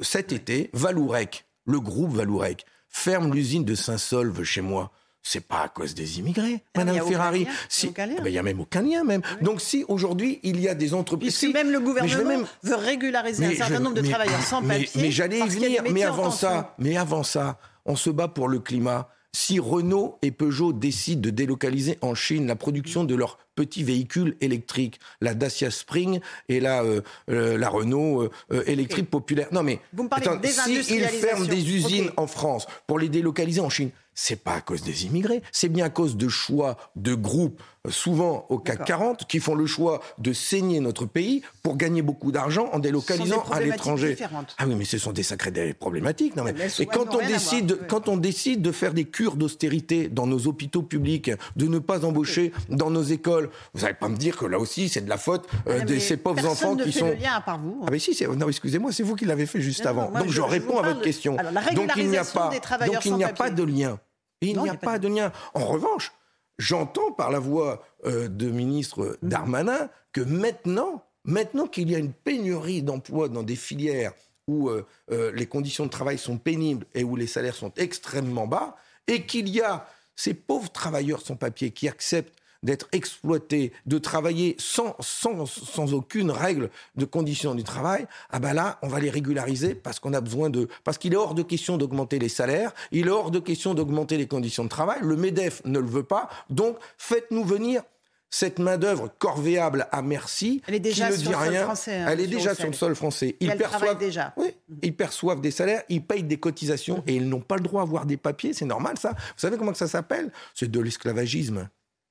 cet 0.01 0.31
été, 0.31 0.69
Valourec, 0.73 1.45
le 1.65 1.79
groupe 1.79 2.13
Valourec, 2.13 2.65
ferme 2.87 3.33
l'usine 3.33 3.65
de 3.65 3.73
Saint-Solve 3.73 4.43
chez 4.43 4.61
moi, 4.61 4.91
c'est 5.25 5.41
pas 5.41 5.63
à 5.63 5.67
cause 5.69 5.95
des 5.95 6.19
immigrés, 6.19 6.61
ah, 6.75 6.83
Madame 6.85 7.07
Ferrari. 7.07 7.47
Il 7.81 8.31
n'y 8.31 8.37
a, 8.37 8.43
même 8.43 8.59
aucun 8.59 8.83
lien, 8.83 9.03
même. 9.03 9.23
Donc, 9.41 9.59
si 9.59 9.83
aujourd'hui 9.87 10.39
il 10.43 10.61
y 10.61 10.69
a 10.69 10.75
des 10.75 10.93
entreprises. 10.93 11.35
Si 11.35 11.51
même 11.51 11.71
le 11.71 11.79
gouvernement 11.79 12.45
veut 12.61 12.75
régulariser 12.75 13.45
un 13.45 13.55
certain 13.55 13.79
nombre 13.79 13.95
de 13.95 14.07
travailleurs 14.07 14.43
sans 14.43 14.61
papier. 14.61 14.87
Mais, 14.95 15.11
j'allais 15.11 15.39
y 15.39 15.47
venir. 15.47 15.83
Mais 15.91 16.03
avant 16.03 16.29
ça, 16.29 16.75
mais 16.77 16.95
avant 16.95 17.23
ça, 17.23 17.57
on 17.85 17.95
se 17.95 18.11
bat 18.11 18.27
pour 18.27 18.47
le 18.47 18.59
climat. 18.59 19.09
Si 19.33 19.59
Renault 19.59 20.17
et 20.21 20.31
Peugeot 20.31 20.71
décident 20.71 21.19
de 21.19 21.29
délocaliser 21.29 21.97
en 22.01 22.15
Chine 22.15 22.47
la 22.47 22.55
production 22.55 23.03
de 23.03 23.15
leurs 23.15 23.37
petits 23.55 23.83
véhicules 23.83 24.37
électriques, 24.39 24.99
la 25.19 25.33
Dacia 25.33 25.71
Spring 25.71 26.21
et 26.47 26.61
la, 26.61 26.83
euh, 26.83 27.01
euh, 27.29 27.57
la 27.57 27.67
Renault 27.67 28.29
euh, 28.53 28.63
électrique 28.65 29.09
populaire. 29.09 29.47
Non 29.51 29.61
mais, 29.61 29.81
Vous 29.91 30.03
me 30.03 30.09
parlez 30.09 30.27
attends, 30.27 30.39
s'ils 30.47 31.03
ferment 31.03 31.45
des 31.47 31.75
usines 31.75 32.11
en 32.15 32.27
France 32.27 32.65
pour 32.87 32.97
les 32.97 33.09
délocaliser 33.09 33.59
en 33.59 33.69
Chine, 33.69 33.91
c'est 34.15 34.37
pas 34.37 34.53
à 34.53 34.61
cause 34.61 34.81
des 34.81 35.05
immigrés, 35.05 35.43
c'est 35.51 35.69
bien 35.69 35.85
à 35.85 35.89
cause 35.89 36.15
de 36.15 36.29
choix 36.29 36.77
de 36.95 37.13
groupes, 37.13 37.61
euh, 37.85 37.91
souvent 37.91 38.45
au 38.49 38.57
CAC 38.57 38.85
40, 38.85 39.27
qui 39.27 39.39
font 39.39 39.55
le 39.55 39.65
choix 39.65 40.01
de 40.17 40.31
saigner 40.31 40.79
notre 40.79 41.05
pays 41.05 41.43
pour 41.61 41.75
gagner 41.75 42.01
beaucoup 42.01 42.31
d'argent 42.31 42.69
en 42.71 42.79
délocalisant 42.79 43.43
à 43.51 43.59
l'étranger. 43.59 44.17
Ah 44.57 44.65
oui, 44.65 44.75
mais 44.75 44.85
ce 44.85 44.97
sont 44.97 45.11
des 45.11 45.23
sacrées 45.23 45.73
problématiques. 45.73 46.35
Non, 46.35 46.43
mais... 46.43 46.55
Et 46.79 46.85
quand 46.85 47.13
on, 47.13 47.27
décide, 47.27 47.79
quand 47.87 48.07
on 48.07 48.15
décide 48.17 48.61
de 48.61 48.71
faire 48.71 48.93
des 48.93 49.05
cures 49.05 49.35
d'austérité 49.35 50.07
dans 50.07 50.27
nos 50.27 50.47
hôpitaux 50.47 50.81
publics, 50.81 51.31
de 51.57 51.67
ne 51.67 51.79
pas 51.79 52.05
embaucher 52.05 52.53
dans 52.69 52.89
nos 52.89 53.03
écoles, 53.03 53.49
vous 53.73 53.81
n'allez 53.81 53.95
pas 53.95 54.07
me 54.09 54.17
dire 54.17 54.37
que 54.37 54.45
là 54.45 54.59
aussi 54.59 54.87
c'est 54.87 55.01
de 55.01 55.09
la 55.09 55.17
faute 55.17 55.47
euh, 55.67 55.81
de 55.81 55.99
ces 55.99 56.17
pauvres 56.17 56.47
enfants 56.47 56.77
qui 56.77 56.93
sont. 56.93 57.07
Le 57.07 57.15
lien 57.15 57.33
à 57.35 57.41
part 57.41 57.59
vous. 57.59 57.81
Ah 57.85 57.89
mais 57.91 57.99
si, 57.99 58.17
non, 58.37 58.47
excusez-moi, 58.47 58.91
c'est 58.93 59.03
vous 59.03 59.15
qui 59.15 59.25
l'avez 59.25 59.45
fait 59.45 59.61
juste 59.61 59.85
avant. 59.85 60.09
donc 60.09 60.29
je, 60.29 60.41
réponds 60.41 60.79
à 60.79 60.87
votre 60.87 61.01
question. 61.01 61.35
donc 61.73 61.91
il 61.97 62.07
n'y 62.07 62.17
a 62.17 62.23
pas, 62.23 62.49
donc 62.85 63.05
il 63.05 63.15
n'y 63.15 63.23
a 63.23 63.33
pas 63.33 63.49
de 63.49 63.63
lien. 63.63 63.99
Il 64.41 64.61
n'y 64.61 64.69
a, 64.69 64.75
pas 64.75 64.99
de 64.99 65.07
lien. 65.07 65.31
En 65.53 65.65
revanche, 65.65 66.13
j'entends 66.57 67.11
par 67.11 67.31
la 67.31 67.39
voix 67.39 67.83
euh, 68.05 68.27
de 68.27 68.49
ministre 68.49 69.17
mhm. 69.21 69.29
Darmanin 69.29 69.89
que 70.11 70.21
maintenant, 70.21 71.03
maintenant 71.23 71.67
qu'il 71.67 71.89
y 71.89 71.95
a 71.95 71.99
une 71.99 72.13
pénurie 72.13 72.83
d'emplois 72.83 73.29
dans 73.29 73.43
des 73.43 73.55
filières 73.55 74.13
où 74.47 74.69
euh, 74.69 74.85
euh, 75.11 75.31
les 75.33 75.47
conditions 75.47 75.85
de 75.85 75.89
travail 75.89 76.17
sont 76.17 76.37
pénibles 76.37 76.85
et 76.93 77.03
où 77.03 77.15
les 77.15 77.27
salaires 77.27 77.55
sont 77.55 77.73
extrêmement 77.77 78.45
bas, 78.45 78.75
et 79.07 79.25
qu'il 79.25 79.49
y 79.49 79.61
a 79.61 79.87
ces 80.15 80.33
pauvres 80.33 80.71
travailleurs 80.71 81.21
sans 81.21 81.35
papier 81.35 81.71
qui 81.71 81.87
acceptent 81.87 82.37
d'être 82.65 82.87
exploité, 82.91 83.71
de 83.85 83.97
travailler 83.97 84.55
sans, 84.59 84.95
sans, 84.99 85.45
sans, 85.45 85.93
aucune 85.93 86.31
règle 86.31 86.69
de 86.95 87.05
conditions 87.05 87.55
du 87.55 87.63
travail, 87.63 88.07
ah 88.31 88.39
ben 88.39 88.53
là, 88.53 88.79
on 88.81 88.87
va 88.87 88.99
les 88.99 89.09
régulariser 89.09 89.75
parce 89.75 89.99
qu'on 89.99 90.13
a 90.13 90.21
besoin 90.21 90.49
de... 90.49 90.67
Parce 90.83 90.97
qu'il 90.97 91.13
est 91.13 91.17
hors 91.17 91.35
de 91.35 91.43
question 91.43 91.77
d'augmenter 91.77 92.19
les 92.19 92.29
salaires, 92.29 92.73
il 92.91 93.07
est 93.07 93.11
hors 93.11 93.31
de 93.31 93.39
question 93.39 93.73
d'augmenter 93.73 94.17
les 94.17 94.27
conditions 94.27 94.63
de 94.63 94.69
travail, 94.69 94.99
le 95.01 95.15
MEDEF 95.15 95.61
ne 95.65 95.79
le 95.79 95.87
veut 95.87 96.03
pas, 96.03 96.27
donc 96.49 96.77
faites-nous 96.97 97.45
venir 97.45 97.83
cette 98.31 98.59
main-d'œuvre 98.59 99.09
corvéable 99.17 99.87
à 99.91 100.01
merci, 100.01 100.61
elle 100.67 100.75
est 100.75 100.79
déjà 100.79 101.09
qui 101.09 101.19
ne 101.19 101.27
dit 101.27 101.35
rien, 101.35 101.63
français, 101.63 101.95
hein, 101.95 102.07
elle 102.09 102.19
est 102.19 102.27
déjà 102.27 102.53
sur 102.55 102.67
le 102.67 102.73
sol 102.73 102.95
français. 102.95 103.37
Ils 103.39 103.55
perçoivent, 103.55 103.97
déjà. 103.97 104.33
Oui, 104.35 104.47
ils 104.81 104.95
perçoivent 104.95 105.39
des 105.39 105.51
salaires, 105.51 105.83
ils 105.87 106.03
payent 106.03 106.23
des 106.23 106.37
cotisations 106.37 107.01
et 107.07 107.15
ils 107.15 107.29
n'ont 107.29 107.39
pas 107.39 107.55
le 107.55 107.61
droit 107.61 107.81
à 107.81 107.83
avoir 107.83 108.05
des 108.05 108.17
papiers. 108.17 108.51
C'est 108.53 108.65
normal, 108.65 108.97
ça. 108.97 109.11
Vous 109.11 109.37
savez 109.37 109.55
comment 109.57 109.73
ça 109.73 109.87
s'appelle? 109.87 110.31
C'est 110.53 110.69
de 110.69 110.79
l'esclavagisme. 110.79 111.69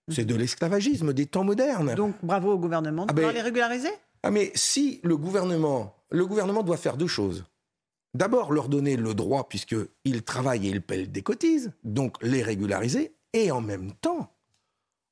C'est 0.08 0.24
de 0.24 0.34
l'esclavagisme 0.34 1.12
des 1.12 1.26
temps 1.26 1.44
modernes. 1.44 1.94
Donc 1.94 2.14
bravo 2.22 2.52
au 2.52 2.58
gouvernement 2.58 3.06
de 3.06 3.24
ah 3.24 3.32
les 3.32 3.40
régulariser? 3.40 3.90
Ah 4.22 4.30
mais 4.30 4.52
si 4.54 5.00
le 5.02 5.16
gouvernement, 5.16 5.96
le 6.10 6.26
gouvernement 6.26 6.62
doit 6.62 6.76
faire 6.76 6.96
deux 6.96 7.06
choses. 7.06 7.44
D'abord 8.14 8.52
leur 8.52 8.68
donner 8.68 8.96
le 8.96 9.14
droit 9.14 9.48
puisqu'ils 9.48 10.22
travaillent 10.22 10.68
et 10.68 10.70
ils 10.70 10.82
paient 10.82 11.06
des 11.06 11.22
cotises, 11.22 11.72
donc 11.82 12.22
les 12.22 12.42
régulariser, 12.42 13.16
et 13.32 13.50
en 13.50 13.60
même 13.60 13.92
temps 13.92 14.30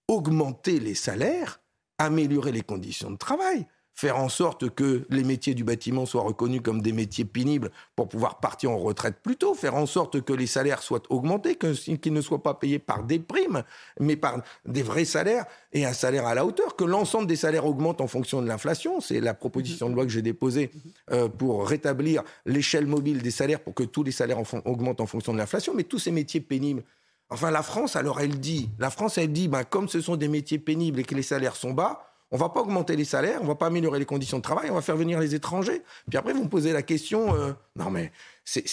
augmenter 0.09 0.79
les 0.79 0.95
salaires, 0.95 1.61
améliorer 1.99 2.53
les 2.53 2.63
conditions 2.63 3.11
de 3.11 3.17
travail. 3.17 3.67
Faire 3.95 4.19
en 4.19 4.29
sorte 4.29 4.71
que 4.71 5.07
les 5.11 5.25
métiers 5.25 5.55
du 5.55 5.65
bâtiment 5.65 6.07
soient 6.07 6.23
reconnus 6.23 6.61
comme 6.63 6.83
des 6.83 6.93
métiers 6.93 7.25
pénibles 7.25 7.71
pour 7.95 8.09
pouvoir 8.09 8.41
partir 8.41 8.71
en 8.71 8.79
retraite 8.79 9.17
plus 9.23 9.37
tôt, 9.37 9.55
faire 9.55 9.75
en 9.75 9.87
sorte 9.87 10.23
que 10.23 10.33
les 10.33 10.47
salaires 10.47 10.83
soient 10.83 11.03
augmentés, 11.11 11.57
qu'ils 11.57 12.13
ne 12.13 12.21
soient 12.21 12.43
pas 12.43 12.55
payés 12.55 12.79
par 12.79 13.05
des 13.05 13.19
primes, 13.19 13.63
mais 14.01 14.17
par 14.17 14.43
des 14.67 14.83
vrais 14.83 15.05
salaires 15.05 15.45
et 15.73 15.85
un 15.85 15.93
salaire 15.93 16.27
à 16.27 16.35
la 16.35 16.47
hauteur, 16.47 16.77
que 16.77 16.85
l'ensemble 16.85 17.27
des 17.27 17.37
salaires 17.37 17.67
augmentent 17.67 18.01
en 18.01 18.07
fonction 18.07 18.43
de 18.43 18.49
l'inflation. 18.49 19.01
C'est 19.01 19.21
la 19.21 19.35
proposition 19.35 19.91
de 19.91 19.95
loi 19.95 20.05
que 20.05 20.11
j'ai 20.11 20.23
déposée 20.23 20.71
euh, 21.11 21.29
pour 21.29 21.67
rétablir 21.69 22.23
l'échelle 22.47 22.87
mobile 22.87 23.23
des 23.23 23.31
salaires 23.31 23.61
pour 23.61 23.75
que 23.75 23.85
tous 23.85 24.03
les 24.03 24.13
salaires 24.13 24.41
augmentent 24.65 25.01
en 25.01 25.07
fonction 25.07 25.33
de 25.33 25.39
l'inflation, 25.39 25.75
mais 25.75 25.85
tous 25.85 25.99
ces 25.99 26.11
métiers 26.11 26.41
pénibles. 26.41 26.83
Enfin, 27.31 27.51
la 27.51 27.63
France, 27.63 27.97
alors 27.97 28.21
elle 28.21 28.41
dit, 28.41 28.69
la 28.79 28.91
France, 28.91 29.17
elle 29.17 29.33
dit, 29.33 29.49
ben, 29.49 29.65
comme 29.65 29.89
ce 29.89 30.01
sont 30.01 30.17
des 30.17 30.29
métiers 30.29 30.59
pénibles 30.59 31.01
et 31.01 31.05
que 31.05 31.15
les 31.15 31.23
salaires 31.23 31.57
sont 31.57 31.73
bas, 31.73 32.12
on 32.33 32.39
va 32.39 32.49
pas 32.49 32.61
augmenter 32.61 32.97
les 32.97 33.05
salaires, 33.05 33.41
on 33.43 33.47
va 33.47 33.55
pas 33.55 33.67
améliorer 33.67 33.99
les 33.99 34.07
conditions 34.07 34.39
de 34.39 34.43
travail, 34.43 34.71
on 34.71 34.75
va 34.75 34.83
faire 34.83 34.97
venir 34.97 35.21
les 35.21 35.35
étrangers. 35.35 35.83
Puis 36.09 36.19
après, 36.19 36.33
vous 36.33 36.45
me 36.45 36.49
posez 36.49 36.73
la 36.73 36.83
question, 36.83 37.35
euh, 37.35 37.53
non 37.77 37.91
mais 37.91 38.11
c'est 38.45 38.65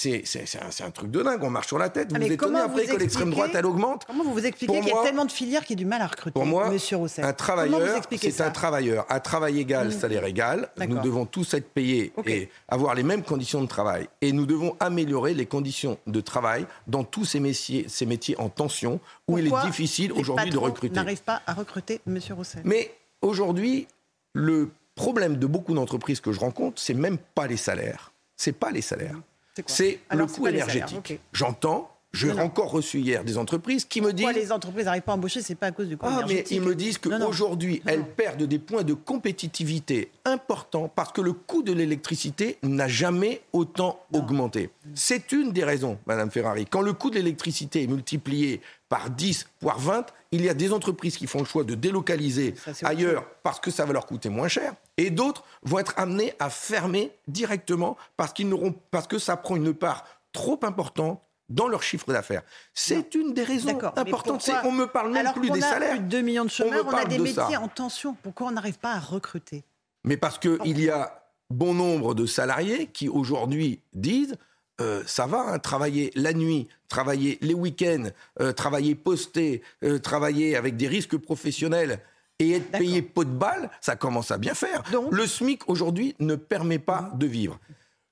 un, 0.55 0.85
un, 0.85 0.91
truc 0.91 1.11
de 1.11 1.21
dingue, 1.21 1.43
on 1.43 1.51
marche 1.51 1.67
sur 1.67 1.77
la 1.77 1.89
tête. 1.89 2.09
Vous 2.09 2.15
ah, 2.15 2.25
vous 2.25 2.31
étonnez 2.31 2.59
après 2.59 2.85
que 2.87 2.95
l'extrême 2.95 3.29
droite, 3.29 3.51
elle 3.53 3.67
augmente 3.67 4.03
Comment 4.07 4.23
vous 4.23 4.33
vous 4.33 4.45
expliquez 4.45 4.79
qu'il 4.79 4.89
y 4.89 4.91
a 4.91 5.03
tellement 5.03 5.25
de 5.25 5.31
filières 5.31 5.63
qui 5.63 5.73
ont 5.73 5.77
du 5.77 5.85
mal 5.85 6.01
à 6.01 6.07
recruter 6.07 6.33
Pour 6.33 6.45
moi, 6.45 6.69
Monsieur 6.69 6.97
un 7.19 7.33
travailleur, 7.33 8.01
c'est 8.19 8.41
un 8.41 8.49
travailleur. 8.49 9.05
À 9.09 9.19
travail 9.19 9.59
égal, 9.59 9.89
mmh. 9.89 9.91
salaire 9.91 10.25
égal, 10.25 10.69
nous 10.87 10.99
devons 11.01 11.25
tous 11.25 11.53
être 11.53 11.69
payés 11.69 12.13
et 12.25 12.49
avoir 12.67 12.95
les 12.95 13.03
mêmes 13.03 13.23
conditions 13.23 13.61
de 13.61 13.67
travail. 13.67 14.07
Et 14.21 14.31
nous 14.31 14.45
devons 14.45 14.75
améliorer 14.79 15.33
les 15.33 15.45
conditions 15.45 15.97
de 16.07 16.21
travail 16.21 16.65
dans 16.87 17.03
tous 17.03 17.25
ces 17.25 17.39
métiers, 17.39 17.85
ces 17.87 18.05
métiers 18.05 18.39
en 18.39 18.49
tension, 18.49 18.99
où 19.27 19.37
il 19.37 19.47
est 19.47 19.65
difficile 19.65 20.11
aujourd'hui 20.13 20.49
de 20.49 20.57
recruter. 20.57 20.95
n'arrive 20.95 21.21
pas 21.21 21.41
à 21.45 21.53
recruter, 21.53 22.01
Monsieur 22.07 22.33
Roussel 22.33 22.61
Mais 22.65 22.91
aujourd'hui, 23.21 23.87
le 24.33 24.69
problème 24.95 25.37
de 25.37 25.47
beaucoup 25.47 25.73
d'entreprises 25.73 26.19
que 26.19 26.31
je 26.31 26.39
rencontre, 26.39 26.81
c'est 26.81 26.93
même 26.93 27.17
pas 27.17 27.47
les 27.47 27.57
salaires. 27.57 28.11
C'est 28.35 28.53
pas 28.53 28.71
les 28.71 28.81
salaires. 28.81 29.19
C'est 29.65 29.99
le 30.11 30.25
coût 30.25 30.47
énergétique. 30.47 31.19
J'entends 31.33 31.91
j'ai 32.11 32.31
encore 32.31 32.71
reçu 32.71 32.99
hier 32.99 33.23
des 33.23 33.37
entreprises 33.37 33.85
qui 33.85 34.01
me 34.01 34.11
disent. 34.11 34.25
Pourquoi 34.25 34.41
les 34.41 34.51
entreprises 34.51 34.85
n'arrivent 34.85 35.03
pas 35.03 35.11
à 35.11 35.15
embaucher 35.15 35.41
C'est 35.41 35.55
pas 35.55 35.67
à 35.67 35.71
cause 35.71 35.87
du 35.87 35.97
coût 35.97 36.07
ah, 36.09 36.25
mais 36.27 36.43
ils 36.49 36.61
me 36.61 36.73
disent 36.75 36.97
qu'aujourd'hui, 36.97 37.81
elles 37.85 38.03
perdent 38.03 38.43
des 38.43 38.59
points 38.59 38.83
de 38.83 38.93
compétitivité 38.93 40.11
importants 40.25 40.91
parce 40.93 41.11
que 41.11 41.21
le 41.21 41.33
coût 41.33 41.61
de 41.61 41.71
l'électricité 41.71 42.57
n'a 42.63 42.87
jamais 42.87 43.41
autant 43.53 43.99
augmenté. 44.13 44.71
C'est 44.95 45.31
une 45.31 45.51
des 45.51 45.63
raisons, 45.63 45.99
Madame 46.07 46.31
Ferrari. 46.31 46.65
Quand 46.65 46.81
le 46.81 46.93
coût 46.93 47.09
de 47.09 47.15
l'électricité 47.15 47.83
est 47.83 47.87
multiplié 47.87 48.61
par 48.89 49.11
10, 49.11 49.47
voire 49.61 49.79
20, 49.79 50.07
il 50.31 50.43
y 50.43 50.49
a 50.49 50.55
des 50.55 50.73
entreprises 50.73 51.15
qui 51.15 51.27
font 51.27 51.39
le 51.39 51.45
choix 51.45 51.63
de 51.63 51.75
délocaliser 51.75 52.55
ailleurs 52.83 53.25
parce 53.43 53.59
que 53.59 53.69
ça 53.69 53.85
va 53.85 53.93
leur 53.93 54.07
coûter 54.07 54.29
moins 54.29 54.47
cher, 54.47 54.73
et 54.97 55.11
d'autres 55.11 55.43
vont 55.63 55.77
être 55.79 55.93
amenées 55.97 56.33
à 56.39 56.49
fermer 56.49 57.11
directement 57.27 57.97
parce, 58.17 58.33
qu'ils 58.33 58.49
n'auront, 58.49 58.73
parce 58.89 59.07
que 59.07 59.19
ça 59.19 59.37
prend 59.37 59.55
une 59.55 59.73
part 59.73 60.05
trop 60.33 60.59
importante 60.63 61.21
dans 61.49 61.67
leur 61.67 61.83
chiffre 61.83 62.11
d'affaires. 62.13 62.43
C'est 62.73 63.15
une 63.15 63.33
des 63.33 63.43
raisons 63.43 63.79
importantes. 63.95 64.49
On 64.63 64.71
me 64.71 64.85
parle 64.85 65.11
même 65.11 65.31
plus 65.33 65.49
des 65.49 65.61
salaires. 65.61 65.91
Plus 65.91 65.99
de 65.99 66.09
2 66.09 66.21
millions 66.21 66.45
de 66.45 66.49
chômeurs, 66.49 66.85
on, 66.87 66.91
a 66.91 67.05
des 67.05 67.19
métiers 67.19 67.57
en 67.57 67.67
tension. 67.67 68.15
Pourquoi 68.21 68.47
on 68.47 68.51
n'arrive 68.51 68.79
pas 68.79 68.93
à 68.93 68.99
recruter? 68.99 69.63
Mais 70.03 70.17
parce 70.17 70.37
qu'il 70.37 70.79
y 70.79 70.89
a 70.89 71.23
bon 71.49 71.73
nombre 71.73 72.13
de 72.13 72.25
salariés 72.25 72.87
qui 72.87 73.09
aujourd'hui 73.09 73.81
disent 73.93 74.37
euh, 74.81 75.03
ça 75.05 75.25
va, 75.25 75.41
hein, 75.41 75.59
travailler 75.59 76.11
la 76.15 76.33
nuit, 76.33 76.67
travailler 76.87 77.37
les 77.41 77.53
week-ends, 77.53 78.09
euh, 78.39 78.53
travailler 78.53 78.95
posté, 78.95 79.61
euh, 79.83 79.99
travailler 79.99 80.55
avec 80.55 80.77
des 80.77 80.87
risques 80.87 81.17
professionnels 81.17 81.99
et 82.39 82.53
être 82.53 82.71
payé 82.71 83.01
pot 83.01 83.25
de 83.25 83.29
balle, 83.29 83.69
ça 83.81 83.97
commence 83.97 84.31
à 84.31 84.37
bien 84.37 84.53
faire. 84.53 84.83
le 85.11 85.27
SMIC 85.27 85.67
aujourd'hui 85.67 86.15
ne 86.19 86.35
permet 86.35 86.79
pas 86.79 87.11
de 87.15 87.25
vivre. 87.25 87.59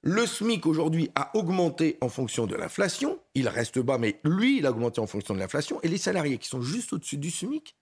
Le 0.10 0.26
SMIC 0.26 0.66
aujourd'hui 0.66 1.12
a 1.16 1.36
augmenté 1.36 1.98
en 2.00 2.08
fonction 2.08 2.48
de 2.48 2.56
l'inflation. 2.56 3.20
Il 3.36 3.50
reste 3.50 3.78
bas, 3.78 3.98
mais 3.98 4.22
lui, 4.24 4.60
il 4.60 4.66
a 4.66 4.72
augmenté 4.72 5.02
en 5.02 5.06
fonction 5.06 5.34
de 5.34 5.40
l'inflation. 5.40 5.82
Et 5.84 5.90
les 5.90 5.98
salariés 5.98 6.38
qui 6.38 6.48
sont 6.48 6.62
juste 6.62 6.94
au-dessus 6.94 7.18
du 7.18 7.30
SMIC, 7.30 7.76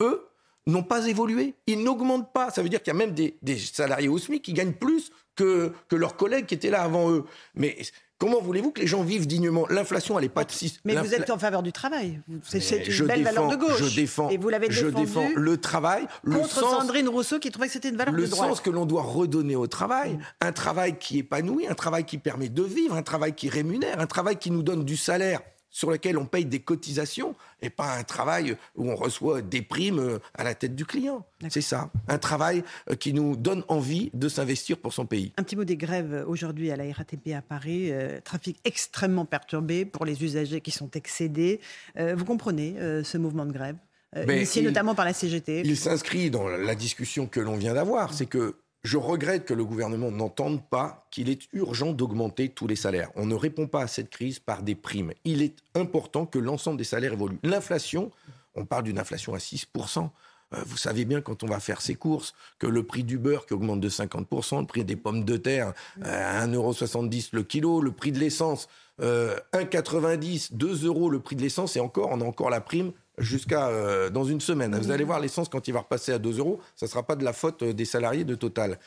eux, 0.00 0.24
n'ont 0.68 0.84
pas 0.84 1.08
évolué. 1.08 1.56
Ils 1.66 1.82
n'augmentent 1.82 2.32
pas. 2.32 2.52
Ça 2.52 2.62
veut 2.62 2.68
dire 2.68 2.80
qu'il 2.80 2.92
y 2.92 2.96
a 2.96 2.98
même 2.98 3.12
des, 3.12 3.58
salariés 3.58 4.06
au 4.06 4.18
SMIC 4.18 4.40
qui 4.40 4.52
gagnent 4.52 4.74
plus 4.74 5.10
que, 5.34 5.72
que 5.88 5.96
leurs 5.96 6.14
collègues 6.14 6.46
qui 6.46 6.54
étaient 6.54 6.70
là 6.70 6.84
avant 6.84 7.10
eux. 7.10 7.24
Mais 7.56 7.76
Comment 8.18 8.40
voulez-vous 8.40 8.70
que 8.70 8.80
les 8.80 8.86
gens 8.86 9.02
vivent 9.02 9.26
dignement? 9.26 9.66
L'inflation, 9.68 10.18
elle 10.18 10.24
n'est 10.24 10.28
pas 10.28 10.44
de 10.44 10.52
6. 10.52 10.80
Mais 10.84 10.94
vous 10.94 11.14
êtes 11.14 11.30
en 11.30 11.38
faveur 11.38 11.62
du 11.62 11.72
travail. 11.72 12.20
C'est 12.42 12.86
une 12.86 13.06
belle 13.06 13.24
valeur 13.24 13.48
de 13.48 13.56
gauche. 13.56 13.82
Je 13.82 13.94
défends, 13.94 14.28
et 14.28 14.38
vous 14.38 14.48
l'avez 14.48 14.70
je 14.70 14.86
défends 14.86 15.28
le 15.34 15.56
travail. 15.56 16.06
Contre 16.24 16.60
Sandrine 16.60 17.08
Rousseau 17.08 17.38
qui 17.38 17.50
trouvait 17.50 17.66
que 17.66 17.72
c'était 17.72 17.90
une 17.90 17.96
valeur 17.96 18.14
de. 18.14 18.20
Le 18.20 18.26
sens 18.26 18.60
que 18.60 18.70
l'on 18.70 18.86
doit 18.86 19.02
redonner 19.02 19.56
au 19.56 19.66
travail. 19.66 20.18
Un 20.40 20.52
travail 20.52 20.98
qui 20.98 21.18
épanouit, 21.18 21.66
un 21.66 21.74
travail 21.74 22.04
qui 22.04 22.18
permet 22.18 22.48
de 22.48 22.62
vivre, 22.62 22.94
un 22.94 23.02
travail 23.02 23.34
qui 23.34 23.48
rémunère, 23.48 23.98
un 24.00 24.06
travail 24.06 24.36
qui 24.36 24.50
nous 24.50 24.62
donne 24.62 24.84
du 24.84 24.96
salaire 24.96 25.40
sur 25.74 25.90
lequel 25.90 26.16
on 26.16 26.24
paye 26.24 26.44
des 26.44 26.60
cotisations 26.60 27.34
et 27.60 27.68
pas 27.68 27.96
un 27.96 28.04
travail 28.04 28.56
où 28.76 28.88
on 28.88 28.94
reçoit 28.94 29.42
des 29.42 29.60
primes 29.60 29.98
euh, 29.98 30.18
à 30.34 30.44
la 30.44 30.54
tête 30.54 30.76
du 30.76 30.86
client. 30.86 31.26
C'est 31.48 31.60
ça, 31.60 31.90
un 32.06 32.16
travail 32.18 32.62
euh, 32.88 32.94
qui 32.94 33.12
nous 33.12 33.34
donne 33.34 33.64
envie 33.66 34.10
de 34.14 34.28
s'investir 34.28 34.78
pour 34.78 34.92
son 34.92 35.04
pays. 35.04 35.32
Un 35.36 35.42
petit 35.42 35.56
mot 35.56 35.64
des 35.64 35.76
grèves 35.76 36.24
aujourd'hui 36.28 36.70
à 36.70 36.76
la 36.76 36.84
RATP 36.92 37.34
à 37.36 37.42
Paris, 37.42 37.90
euh, 37.90 38.20
trafic 38.22 38.56
extrêmement 38.64 39.24
perturbé 39.24 39.84
pour 39.84 40.04
les 40.04 40.22
usagers 40.22 40.60
qui 40.60 40.70
sont 40.70 40.90
excédés. 40.92 41.60
vous 41.96 42.24
comprenez 42.24 42.76
ce 43.02 43.18
mouvement 43.18 43.44
de 43.44 43.52
grève 43.52 43.76
ben, 44.12 44.30
initié 44.30 44.62
notamment 44.62 44.94
par 44.94 45.04
la 45.04 45.12
CGT 45.12 45.62
Il 45.64 45.76
s'inscrit 45.76 46.30
dans 46.30 46.46
la 46.46 46.74
discussion 46.76 47.26
que 47.26 47.40
l'on 47.40 47.56
vient 47.56 47.74
d'avoir, 47.74 48.14
c'est 48.14 48.26
que 48.26 48.54
je 48.84 48.98
regrette 48.98 49.46
que 49.46 49.54
le 49.54 49.64
gouvernement 49.64 50.10
n'entende 50.10 50.62
pas 50.68 51.06
qu'il 51.10 51.30
est 51.30 51.48
urgent 51.54 51.92
d'augmenter 51.92 52.50
tous 52.50 52.66
les 52.66 52.76
salaires. 52.76 53.10
On 53.16 53.24
ne 53.24 53.34
répond 53.34 53.66
pas 53.66 53.82
à 53.82 53.86
cette 53.86 54.10
crise 54.10 54.38
par 54.38 54.62
des 54.62 54.74
primes. 54.74 55.12
Il 55.24 55.42
est 55.42 55.56
important 55.74 56.26
que 56.26 56.38
l'ensemble 56.38 56.76
des 56.76 56.84
salaires 56.84 57.14
évoluent. 57.14 57.40
L'inflation, 57.42 58.10
on 58.54 58.66
parle 58.66 58.84
d'une 58.84 58.98
inflation 58.98 59.34
à 59.34 59.38
6%. 59.38 60.10
Euh, 60.52 60.62
vous 60.66 60.76
savez 60.76 61.06
bien 61.06 61.22
quand 61.22 61.42
on 61.42 61.46
va 61.46 61.60
faire 61.60 61.80
ses 61.80 61.94
courses 61.94 62.34
que 62.58 62.66
le 62.66 62.82
prix 62.82 63.04
du 63.04 63.18
beurre 63.18 63.46
qui 63.46 63.54
augmente 63.54 63.80
de 63.80 63.88
50%, 63.88 64.60
le 64.60 64.66
prix 64.66 64.84
des 64.84 64.96
pommes 64.96 65.24
de 65.24 65.38
terre 65.38 65.72
euh, 66.04 66.42
à 66.42 66.46
1,70€ 66.46 67.30
le 67.32 67.42
kilo, 67.42 67.80
le 67.80 67.90
prix 67.90 68.12
de 68.12 68.18
l'essence 68.18 68.68
1,90, 69.00 70.52
euh, 70.52 70.56
2 70.56 70.86
euros 70.86 71.08
le 71.08 71.20
prix 71.20 71.36
de 71.36 71.42
l'essence 71.42 71.76
et 71.76 71.80
encore, 71.80 72.10
on 72.12 72.20
a 72.20 72.24
encore 72.24 72.50
la 72.50 72.60
prime 72.60 72.92
jusqu'à 73.18 73.68
euh, 73.68 74.10
dans 74.10 74.24
une 74.24 74.40
semaine. 74.40 74.76
Vous 74.76 74.90
allez 74.90 75.04
voir 75.04 75.20
l'essence 75.20 75.48
quand 75.48 75.68
il 75.68 75.74
va 75.74 75.80
repasser 75.80 76.12
à 76.12 76.18
2 76.18 76.38
euros, 76.38 76.60
ça 76.76 76.86
ne 76.86 76.90
sera 76.90 77.02
pas 77.02 77.16
de 77.16 77.24
la 77.24 77.32
faute 77.32 77.62
euh, 77.62 77.72
des 77.72 77.84
salariés 77.84 78.24
de 78.24 78.34
Total. 78.34 78.78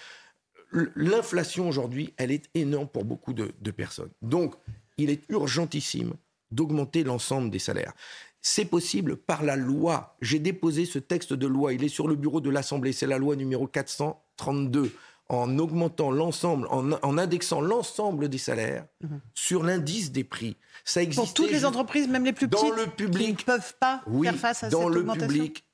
L'inflation 0.95 1.69
aujourd'hui, 1.69 2.13
elle 2.17 2.31
est 2.31 2.49
énorme 2.53 2.87
pour 2.87 3.05
beaucoup 3.05 3.33
de, 3.33 3.71
personnes. 3.71 4.09
Donc, 4.21 4.55
il 4.97 5.09
est 5.09 5.23
urgentissime 5.29 6.13
d'augmenter 6.51 7.05
l'ensemble 7.05 7.49
des 7.49 7.59
salaires. 7.59 7.93
C'est 8.41 8.65
possible 8.65 9.15
par 9.15 9.43
la 9.43 9.55
loi. 9.55 10.17
J'ai 10.21 10.39
déposé 10.39 10.85
ce 10.85 10.99
texte 10.99 11.33
de 11.33 11.47
loi, 11.47 11.71
il 11.73 11.83
est 11.85 11.89
sur 11.89 12.07
le 12.07 12.15
bureau 12.15 12.41
de 12.41 12.49
l'Assemblée, 12.49 12.91
c'est 12.91 13.07
la 13.07 13.17
loi 13.17 13.37
numéro 13.37 13.65
432 13.65 14.91
en 15.29 15.59
augmentant 15.59 16.11
l'ensemble, 16.11 16.67
en, 16.69 17.17
indexant 17.17 17.59
l'ensemble 17.59 18.29
des 18.29 18.37
salaires 18.37 18.85
mhm. 19.01 19.19
sur 19.33 19.63
l'indice 19.63 20.11
des 20.11 20.23
prix. 20.23 20.55
Ça 20.85 21.01
existe. 21.01 21.25
Pour 21.25 21.33
toutes 21.33 21.51
les 21.51 21.65
entreprises, 21.65 22.07
même 22.07 22.23
les 22.23 22.33
plus 22.33 22.47
petites, 22.47 22.69
dans 22.69 22.75
le 22.75 22.87
public, 22.87 23.37
qui 23.37 23.43
ne 23.43 23.57
peuvent 23.57 23.75
pas 23.79 24.03
faire 24.23 24.35
face 24.35 24.63
à 24.63 24.69
cette 24.69 24.73
augmentation 24.73 25.03
Dans 25.03 25.13
le 25.13 25.27
public, 25.27 25.67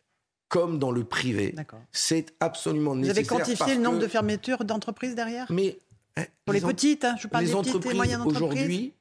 comme 0.47 0.79
dans 0.79 0.91
le 0.91 1.03
privé. 1.03 1.55
C'est 1.91 2.33
absolument 2.39 2.95
nécessaire. 2.95 3.23
Vous 3.23 3.33
avez 3.33 3.43
quantifié 3.43 3.75
le 3.75 3.81
nombre 3.81 3.99
de 3.99 4.07
fermetures 4.07 4.65
d'entreprises 4.65 5.15
derrière 5.15 5.45
Mais 5.51 5.77
hein, 6.17 6.25
pour 6.45 6.53
les, 6.53 6.61
petites, 6.61 7.05
hein, 7.05 7.15
je 7.19 7.27
parle 7.27 7.45
des 7.45 7.51
petites 7.51 7.85
et 7.85 7.93
moyennes 7.93 8.21
entreprises. 8.21 8.41
Aujourd'hui, 8.41 8.93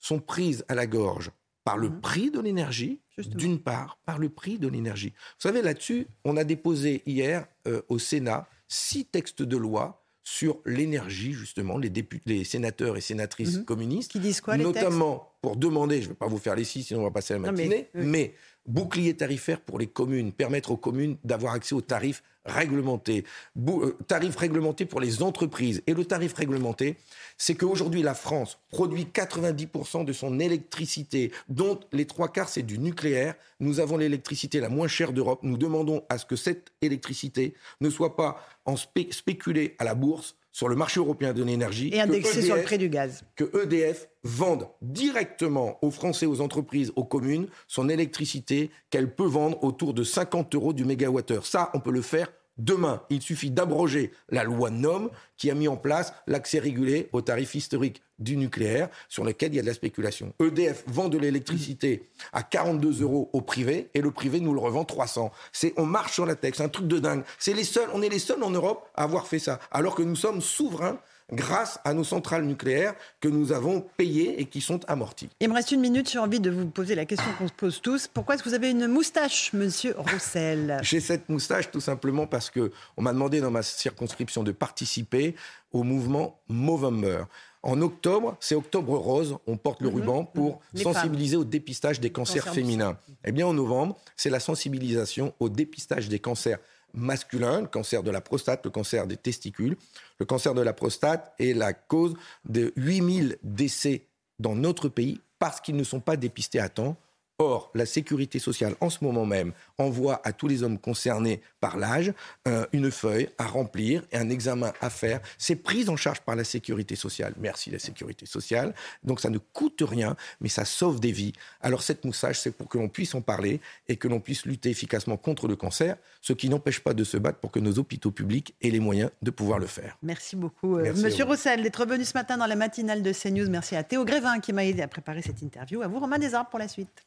sont 0.00 0.18
prises 0.18 0.64
à 0.68 0.74
la 0.74 0.86
gorge 0.86 1.30
par 1.62 1.76
le 1.76 1.90
mhm. 1.90 2.00
prix 2.00 2.30
de 2.30 2.40
l'énergie, 2.40 3.00
d'une 3.18 3.60
part, 3.60 3.98
par 4.06 4.18
le 4.18 4.30
prix 4.30 4.58
de 4.58 4.66
l'énergie. 4.66 5.12
Vous 5.36 5.42
savez, 5.42 5.62
là-dessus, 5.62 6.08
on 6.24 6.36
a 6.36 6.44
déposé 6.44 7.02
hier 7.06 7.46
euh, 7.66 7.82
au 7.88 7.98
Sénat 7.98 8.48
six 8.66 9.04
textes 9.04 9.42
de 9.42 9.56
loi 9.56 9.99
sur 10.22 10.60
l'énergie, 10.66 11.32
justement, 11.32 11.78
les, 11.78 11.90
députés, 11.90 12.30
les 12.30 12.44
sénateurs 12.44 12.96
et 12.96 13.00
sénatrices 13.00 13.58
mhm. 13.58 13.64
communistes. 13.64 14.12
Qui 14.12 14.20
disent 14.20 14.40
quoi, 14.40 14.56
Notamment 14.56 15.29
pour 15.40 15.56
demander, 15.56 16.02
je 16.02 16.06
ne 16.06 16.08
vais 16.10 16.16
pas 16.16 16.26
vous 16.26 16.38
faire 16.38 16.54
les 16.54 16.64
six, 16.64 16.84
sinon 16.84 17.00
on 17.00 17.04
va 17.04 17.10
passer 17.10 17.34
la 17.34 17.40
matinée, 17.40 17.88
mais, 17.94 18.34
bouclier 18.66 19.16
tarifaire 19.16 19.60
pour 19.60 19.78
les 19.78 19.86
communes, 19.86 20.32
permettre 20.32 20.70
aux 20.70 20.76
communes 20.76 21.16
d'avoir 21.24 21.54
accès 21.54 21.74
aux 21.74 21.80
tarifs 21.80 22.22
réglementés, 22.44 23.24
euh, 23.68 23.96
tarifs 24.06 24.36
réglementés 24.36 24.84
pour 24.84 25.00
les 25.00 25.22
entreprises. 25.22 25.82
Et 25.86 25.94
le 25.94 26.04
tarif 26.04 26.34
réglementé, 26.34 26.96
c'est 27.36 27.54
qu'aujourd'hui, 27.54 28.02
la 28.02 28.14
France 28.14 28.58
produit 28.70 29.06
90% 29.12 30.04
de 30.04 30.12
son 30.12 30.38
électricité, 30.40 31.32
dont 31.48 31.80
les 31.92 32.06
trois 32.06 32.28
quarts, 32.28 32.48
c'est 32.48 32.62
du 32.62 32.78
nucléaire. 32.78 33.34
Nous 33.60 33.80
avons 33.80 33.96
l'électricité 33.96 34.60
la 34.60 34.68
moins 34.68 34.88
chère 34.88 35.12
d'Europe. 35.12 35.40
Nous 35.42 35.56
demandons 35.58 36.04
à 36.08 36.18
ce 36.18 36.26
que 36.26 36.36
cette 36.36 36.72
électricité 36.82 37.54
ne 37.80 37.90
soit 37.90 38.16
pas 38.16 38.42
en 38.64 38.76
spéculée 38.76 39.74
à 39.78 39.84
la 39.84 39.94
bourse 39.94 40.36
sur 40.52 40.68
le 40.68 40.76
marché 40.76 41.00
européen 41.00 41.32
de 41.32 41.42
l'énergie. 41.42 41.90
Et 41.92 42.00
indexée 42.00 42.42
sur 42.42 42.56
le 42.56 42.62
prix 42.62 42.78
du 42.78 42.88
gaz. 42.88 43.22
Que 43.36 43.50
EDF 43.62 44.08
vende 44.22 44.68
directement 44.82 45.78
aux 45.82 45.90
Français, 45.90 46.26
aux 46.26 46.40
entreprises, 46.40 46.92
aux 46.96 47.04
communes, 47.04 47.48
son 47.68 47.88
électricité 47.88 48.70
qu'elle 48.90 49.14
peut 49.14 49.26
vendre 49.26 49.62
autour 49.64 49.94
de 49.94 50.02
50 50.02 50.54
euros 50.54 50.72
du 50.72 50.84
mégawattheure. 50.84 51.46
Ça, 51.46 51.70
on 51.74 51.80
peut 51.80 51.92
le 51.92 52.02
faire 52.02 52.32
Demain, 52.60 53.02
il 53.08 53.22
suffit 53.22 53.50
d'abroger 53.50 54.12
la 54.28 54.44
loi 54.44 54.68
NOM 54.68 55.08
qui 55.38 55.50
a 55.50 55.54
mis 55.54 55.66
en 55.66 55.78
place 55.78 56.12
l'accès 56.26 56.58
régulé 56.58 57.08
au 57.12 57.22
tarif 57.22 57.54
historique 57.54 58.02
du 58.18 58.36
nucléaire 58.36 58.90
sur 59.08 59.24
lequel 59.24 59.54
il 59.54 59.56
y 59.56 59.58
a 59.58 59.62
de 59.62 59.66
la 59.66 59.72
spéculation. 59.72 60.34
EDF 60.38 60.84
vend 60.86 61.08
de 61.08 61.16
l'électricité 61.16 62.10
à 62.34 62.42
42 62.42 63.00
euros 63.00 63.30
au 63.32 63.40
privé 63.40 63.88
et 63.94 64.02
le 64.02 64.10
privé 64.10 64.40
nous 64.40 64.52
le 64.52 64.60
revend 64.60 64.84
300. 64.84 65.32
C'est 65.52 65.72
on 65.78 65.86
marche 65.86 66.12
sur 66.12 66.26
la 66.26 66.34
tête, 66.34 66.56
c'est 66.56 66.62
un 66.62 66.68
truc 66.68 66.86
de 66.86 66.98
dingue. 66.98 67.22
C'est 67.38 67.54
les 67.54 67.64
seuls, 67.64 67.88
on 67.94 68.02
est 68.02 68.10
les 68.10 68.18
seuls 68.18 68.42
en 68.42 68.50
Europe 68.50 68.86
à 68.94 69.04
avoir 69.04 69.26
fait 69.26 69.38
ça, 69.38 69.58
alors 69.70 69.94
que 69.94 70.02
nous 70.02 70.16
sommes 70.16 70.42
souverains 70.42 71.00
grâce 71.32 71.78
à 71.84 71.94
nos 71.94 72.04
centrales 72.04 72.44
nucléaires 72.44 72.94
que 73.20 73.28
nous 73.28 73.52
avons 73.52 73.84
payées 73.96 74.40
et 74.40 74.46
qui 74.46 74.60
sont 74.60 74.80
amorties. 74.88 75.28
Il 75.40 75.48
me 75.48 75.54
reste 75.54 75.72
une 75.72 75.80
minute, 75.80 76.10
j'ai 76.10 76.18
envie 76.18 76.40
de 76.40 76.50
vous 76.50 76.66
poser 76.66 76.94
la 76.94 77.04
question 77.04 77.30
qu'on 77.38 77.48
se 77.48 77.52
pose 77.52 77.80
tous. 77.80 78.08
Pourquoi 78.08 78.34
est-ce 78.34 78.42
que 78.42 78.48
vous 78.48 78.54
avez 78.54 78.70
une 78.70 78.86
moustache, 78.86 79.52
monsieur 79.52 79.94
Roussel? 79.96 80.78
J'ai 80.82 81.00
cette 81.00 81.28
moustache 81.28 81.70
tout 81.70 81.80
simplement 81.80 82.26
parce 82.26 82.50
que 82.50 82.72
on 82.96 83.02
m'a 83.02 83.12
demandé 83.12 83.40
dans 83.40 83.50
ma 83.50 83.62
circonscription 83.62 84.42
de 84.42 84.52
participer 84.52 85.34
au 85.72 85.82
mouvement 85.82 86.40
Movember. 86.48 87.24
En 87.62 87.82
octobre, 87.82 88.36
c'est 88.40 88.54
Octobre 88.54 88.96
Rose, 88.96 89.36
on 89.46 89.58
porte 89.58 89.82
le 89.82 89.90
mhm. 89.90 89.96
ruban 89.96 90.24
pour 90.24 90.60
sensibiliser 90.74 91.36
au 91.36 91.44
dépistage 91.44 92.00
des 92.00 92.10
cancers 92.10 92.48
féminins. 92.48 92.96
Eh 93.24 93.32
bien, 93.32 93.46
en 93.46 93.52
novembre, 93.52 93.98
c'est 94.16 94.30
la 94.30 94.40
sensibilisation 94.40 95.34
au 95.40 95.50
dépistage 95.50 96.08
des 96.08 96.18
cancers 96.18 96.58
masculin, 96.94 97.62
le 97.62 97.66
cancer 97.66 98.02
de 98.02 98.10
la 98.10 98.20
prostate, 98.20 98.64
le 98.64 98.70
cancer 98.70 99.06
des 99.06 99.16
testicules. 99.16 99.76
Le 100.18 100.26
cancer 100.26 100.54
de 100.54 100.62
la 100.62 100.72
prostate 100.72 101.32
est 101.38 101.54
la 101.54 101.72
cause 101.72 102.14
de 102.44 102.72
8000 102.76 103.38
décès 103.42 104.06
dans 104.38 104.54
notre 104.54 104.88
pays 104.88 105.20
parce 105.38 105.60
qu'ils 105.60 105.76
ne 105.76 105.84
sont 105.84 106.00
pas 106.00 106.16
dépistés 106.16 106.60
à 106.60 106.68
temps 106.68 106.96
Or, 107.40 107.70
la 107.74 107.86
sécurité 107.86 108.38
sociale, 108.38 108.74
en 108.82 108.90
ce 108.90 109.02
moment 109.02 109.24
même, 109.24 109.52
envoie 109.78 110.20
à 110.24 110.32
tous 110.34 110.46
les 110.46 110.62
hommes 110.62 110.78
concernés 110.78 111.40
par 111.58 111.78
l'âge 111.78 112.12
euh, 112.46 112.66
une 112.74 112.90
feuille 112.90 113.30
à 113.38 113.46
remplir 113.46 114.04
et 114.12 114.18
un 114.18 114.28
examen 114.28 114.74
à 114.82 114.90
faire. 114.90 115.20
C'est 115.38 115.56
pris 115.56 115.88
en 115.88 115.96
charge 115.96 116.20
par 116.20 116.36
la 116.36 116.44
sécurité 116.44 116.96
sociale. 116.96 117.32
Merci 117.40 117.70
la 117.70 117.78
sécurité 117.78 118.26
sociale. 118.26 118.74
Donc 119.04 119.20
ça 119.20 119.30
ne 119.30 119.38
coûte 119.38 119.82
rien, 119.88 120.16
mais 120.42 120.50
ça 120.50 120.66
sauve 120.66 121.00
des 121.00 121.12
vies. 121.12 121.32
Alors 121.62 121.82
cette 121.82 122.04
moussage, 122.04 122.38
c'est 122.38 122.50
pour 122.50 122.68
que 122.68 122.76
l'on 122.76 122.90
puisse 122.90 123.14
en 123.14 123.22
parler 123.22 123.62
et 123.88 123.96
que 123.96 124.06
l'on 124.06 124.20
puisse 124.20 124.44
lutter 124.44 124.68
efficacement 124.68 125.16
contre 125.16 125.48
le 125.48 125.56
cancer, 125.56 125.96
ce 126.20 126.34
qui 126.34 126.50
n'empêche 126.50 126.80
pas 126.80 126.92
de 126.92 127.04
se 127.04 127.16
battre 127.16 127.38
pour 127.38 127.50
que 127.50 127.58
nos 127.58 127.78
hôpitaux 127.78 128.10
publics 128.10 128.54
aient 128.60 128.68
les 128.68 128.80
moyens 128.80 129.12
de 129.22 129.30
pouvoir 129.30 129.58
le 129.58 129.66
faire. 129.66 129.96
Merci 130.02 130.36
beaucoup, 130.36 130.76
euh, 130.76 130.92
Monsieur 130.94 131.24
Roussel, 131.24 131.62
d'être 131.62 131.86
venu 131.86 132.04
ce 132.04 132.12
matin 132.12 132.36
dans 132.36 132.46
la 132.46 132.56
matinale 132.56 133.02
de 133.02 133.14
CNews. 133.14 133.48
Merci 133.48 133.76
à 133.76 133.82
Théo 133.82 134.04
Grévin 134.04 134.40
qui 134.40 134.52
m'a 134.52 134.66
aidé 134.66 134.82
à 134.82 134.88
préparer 134.88 135.22
cette 135.22 135.40
interview. 135.40 135.80
À 135.80 135.88
vous, 135.88 136.00
Romain 136.00 136.18
Desarbres, 136.18 136.50
pour 136.50 136.58
la 136.58 136.68
suite. 136.68 137.06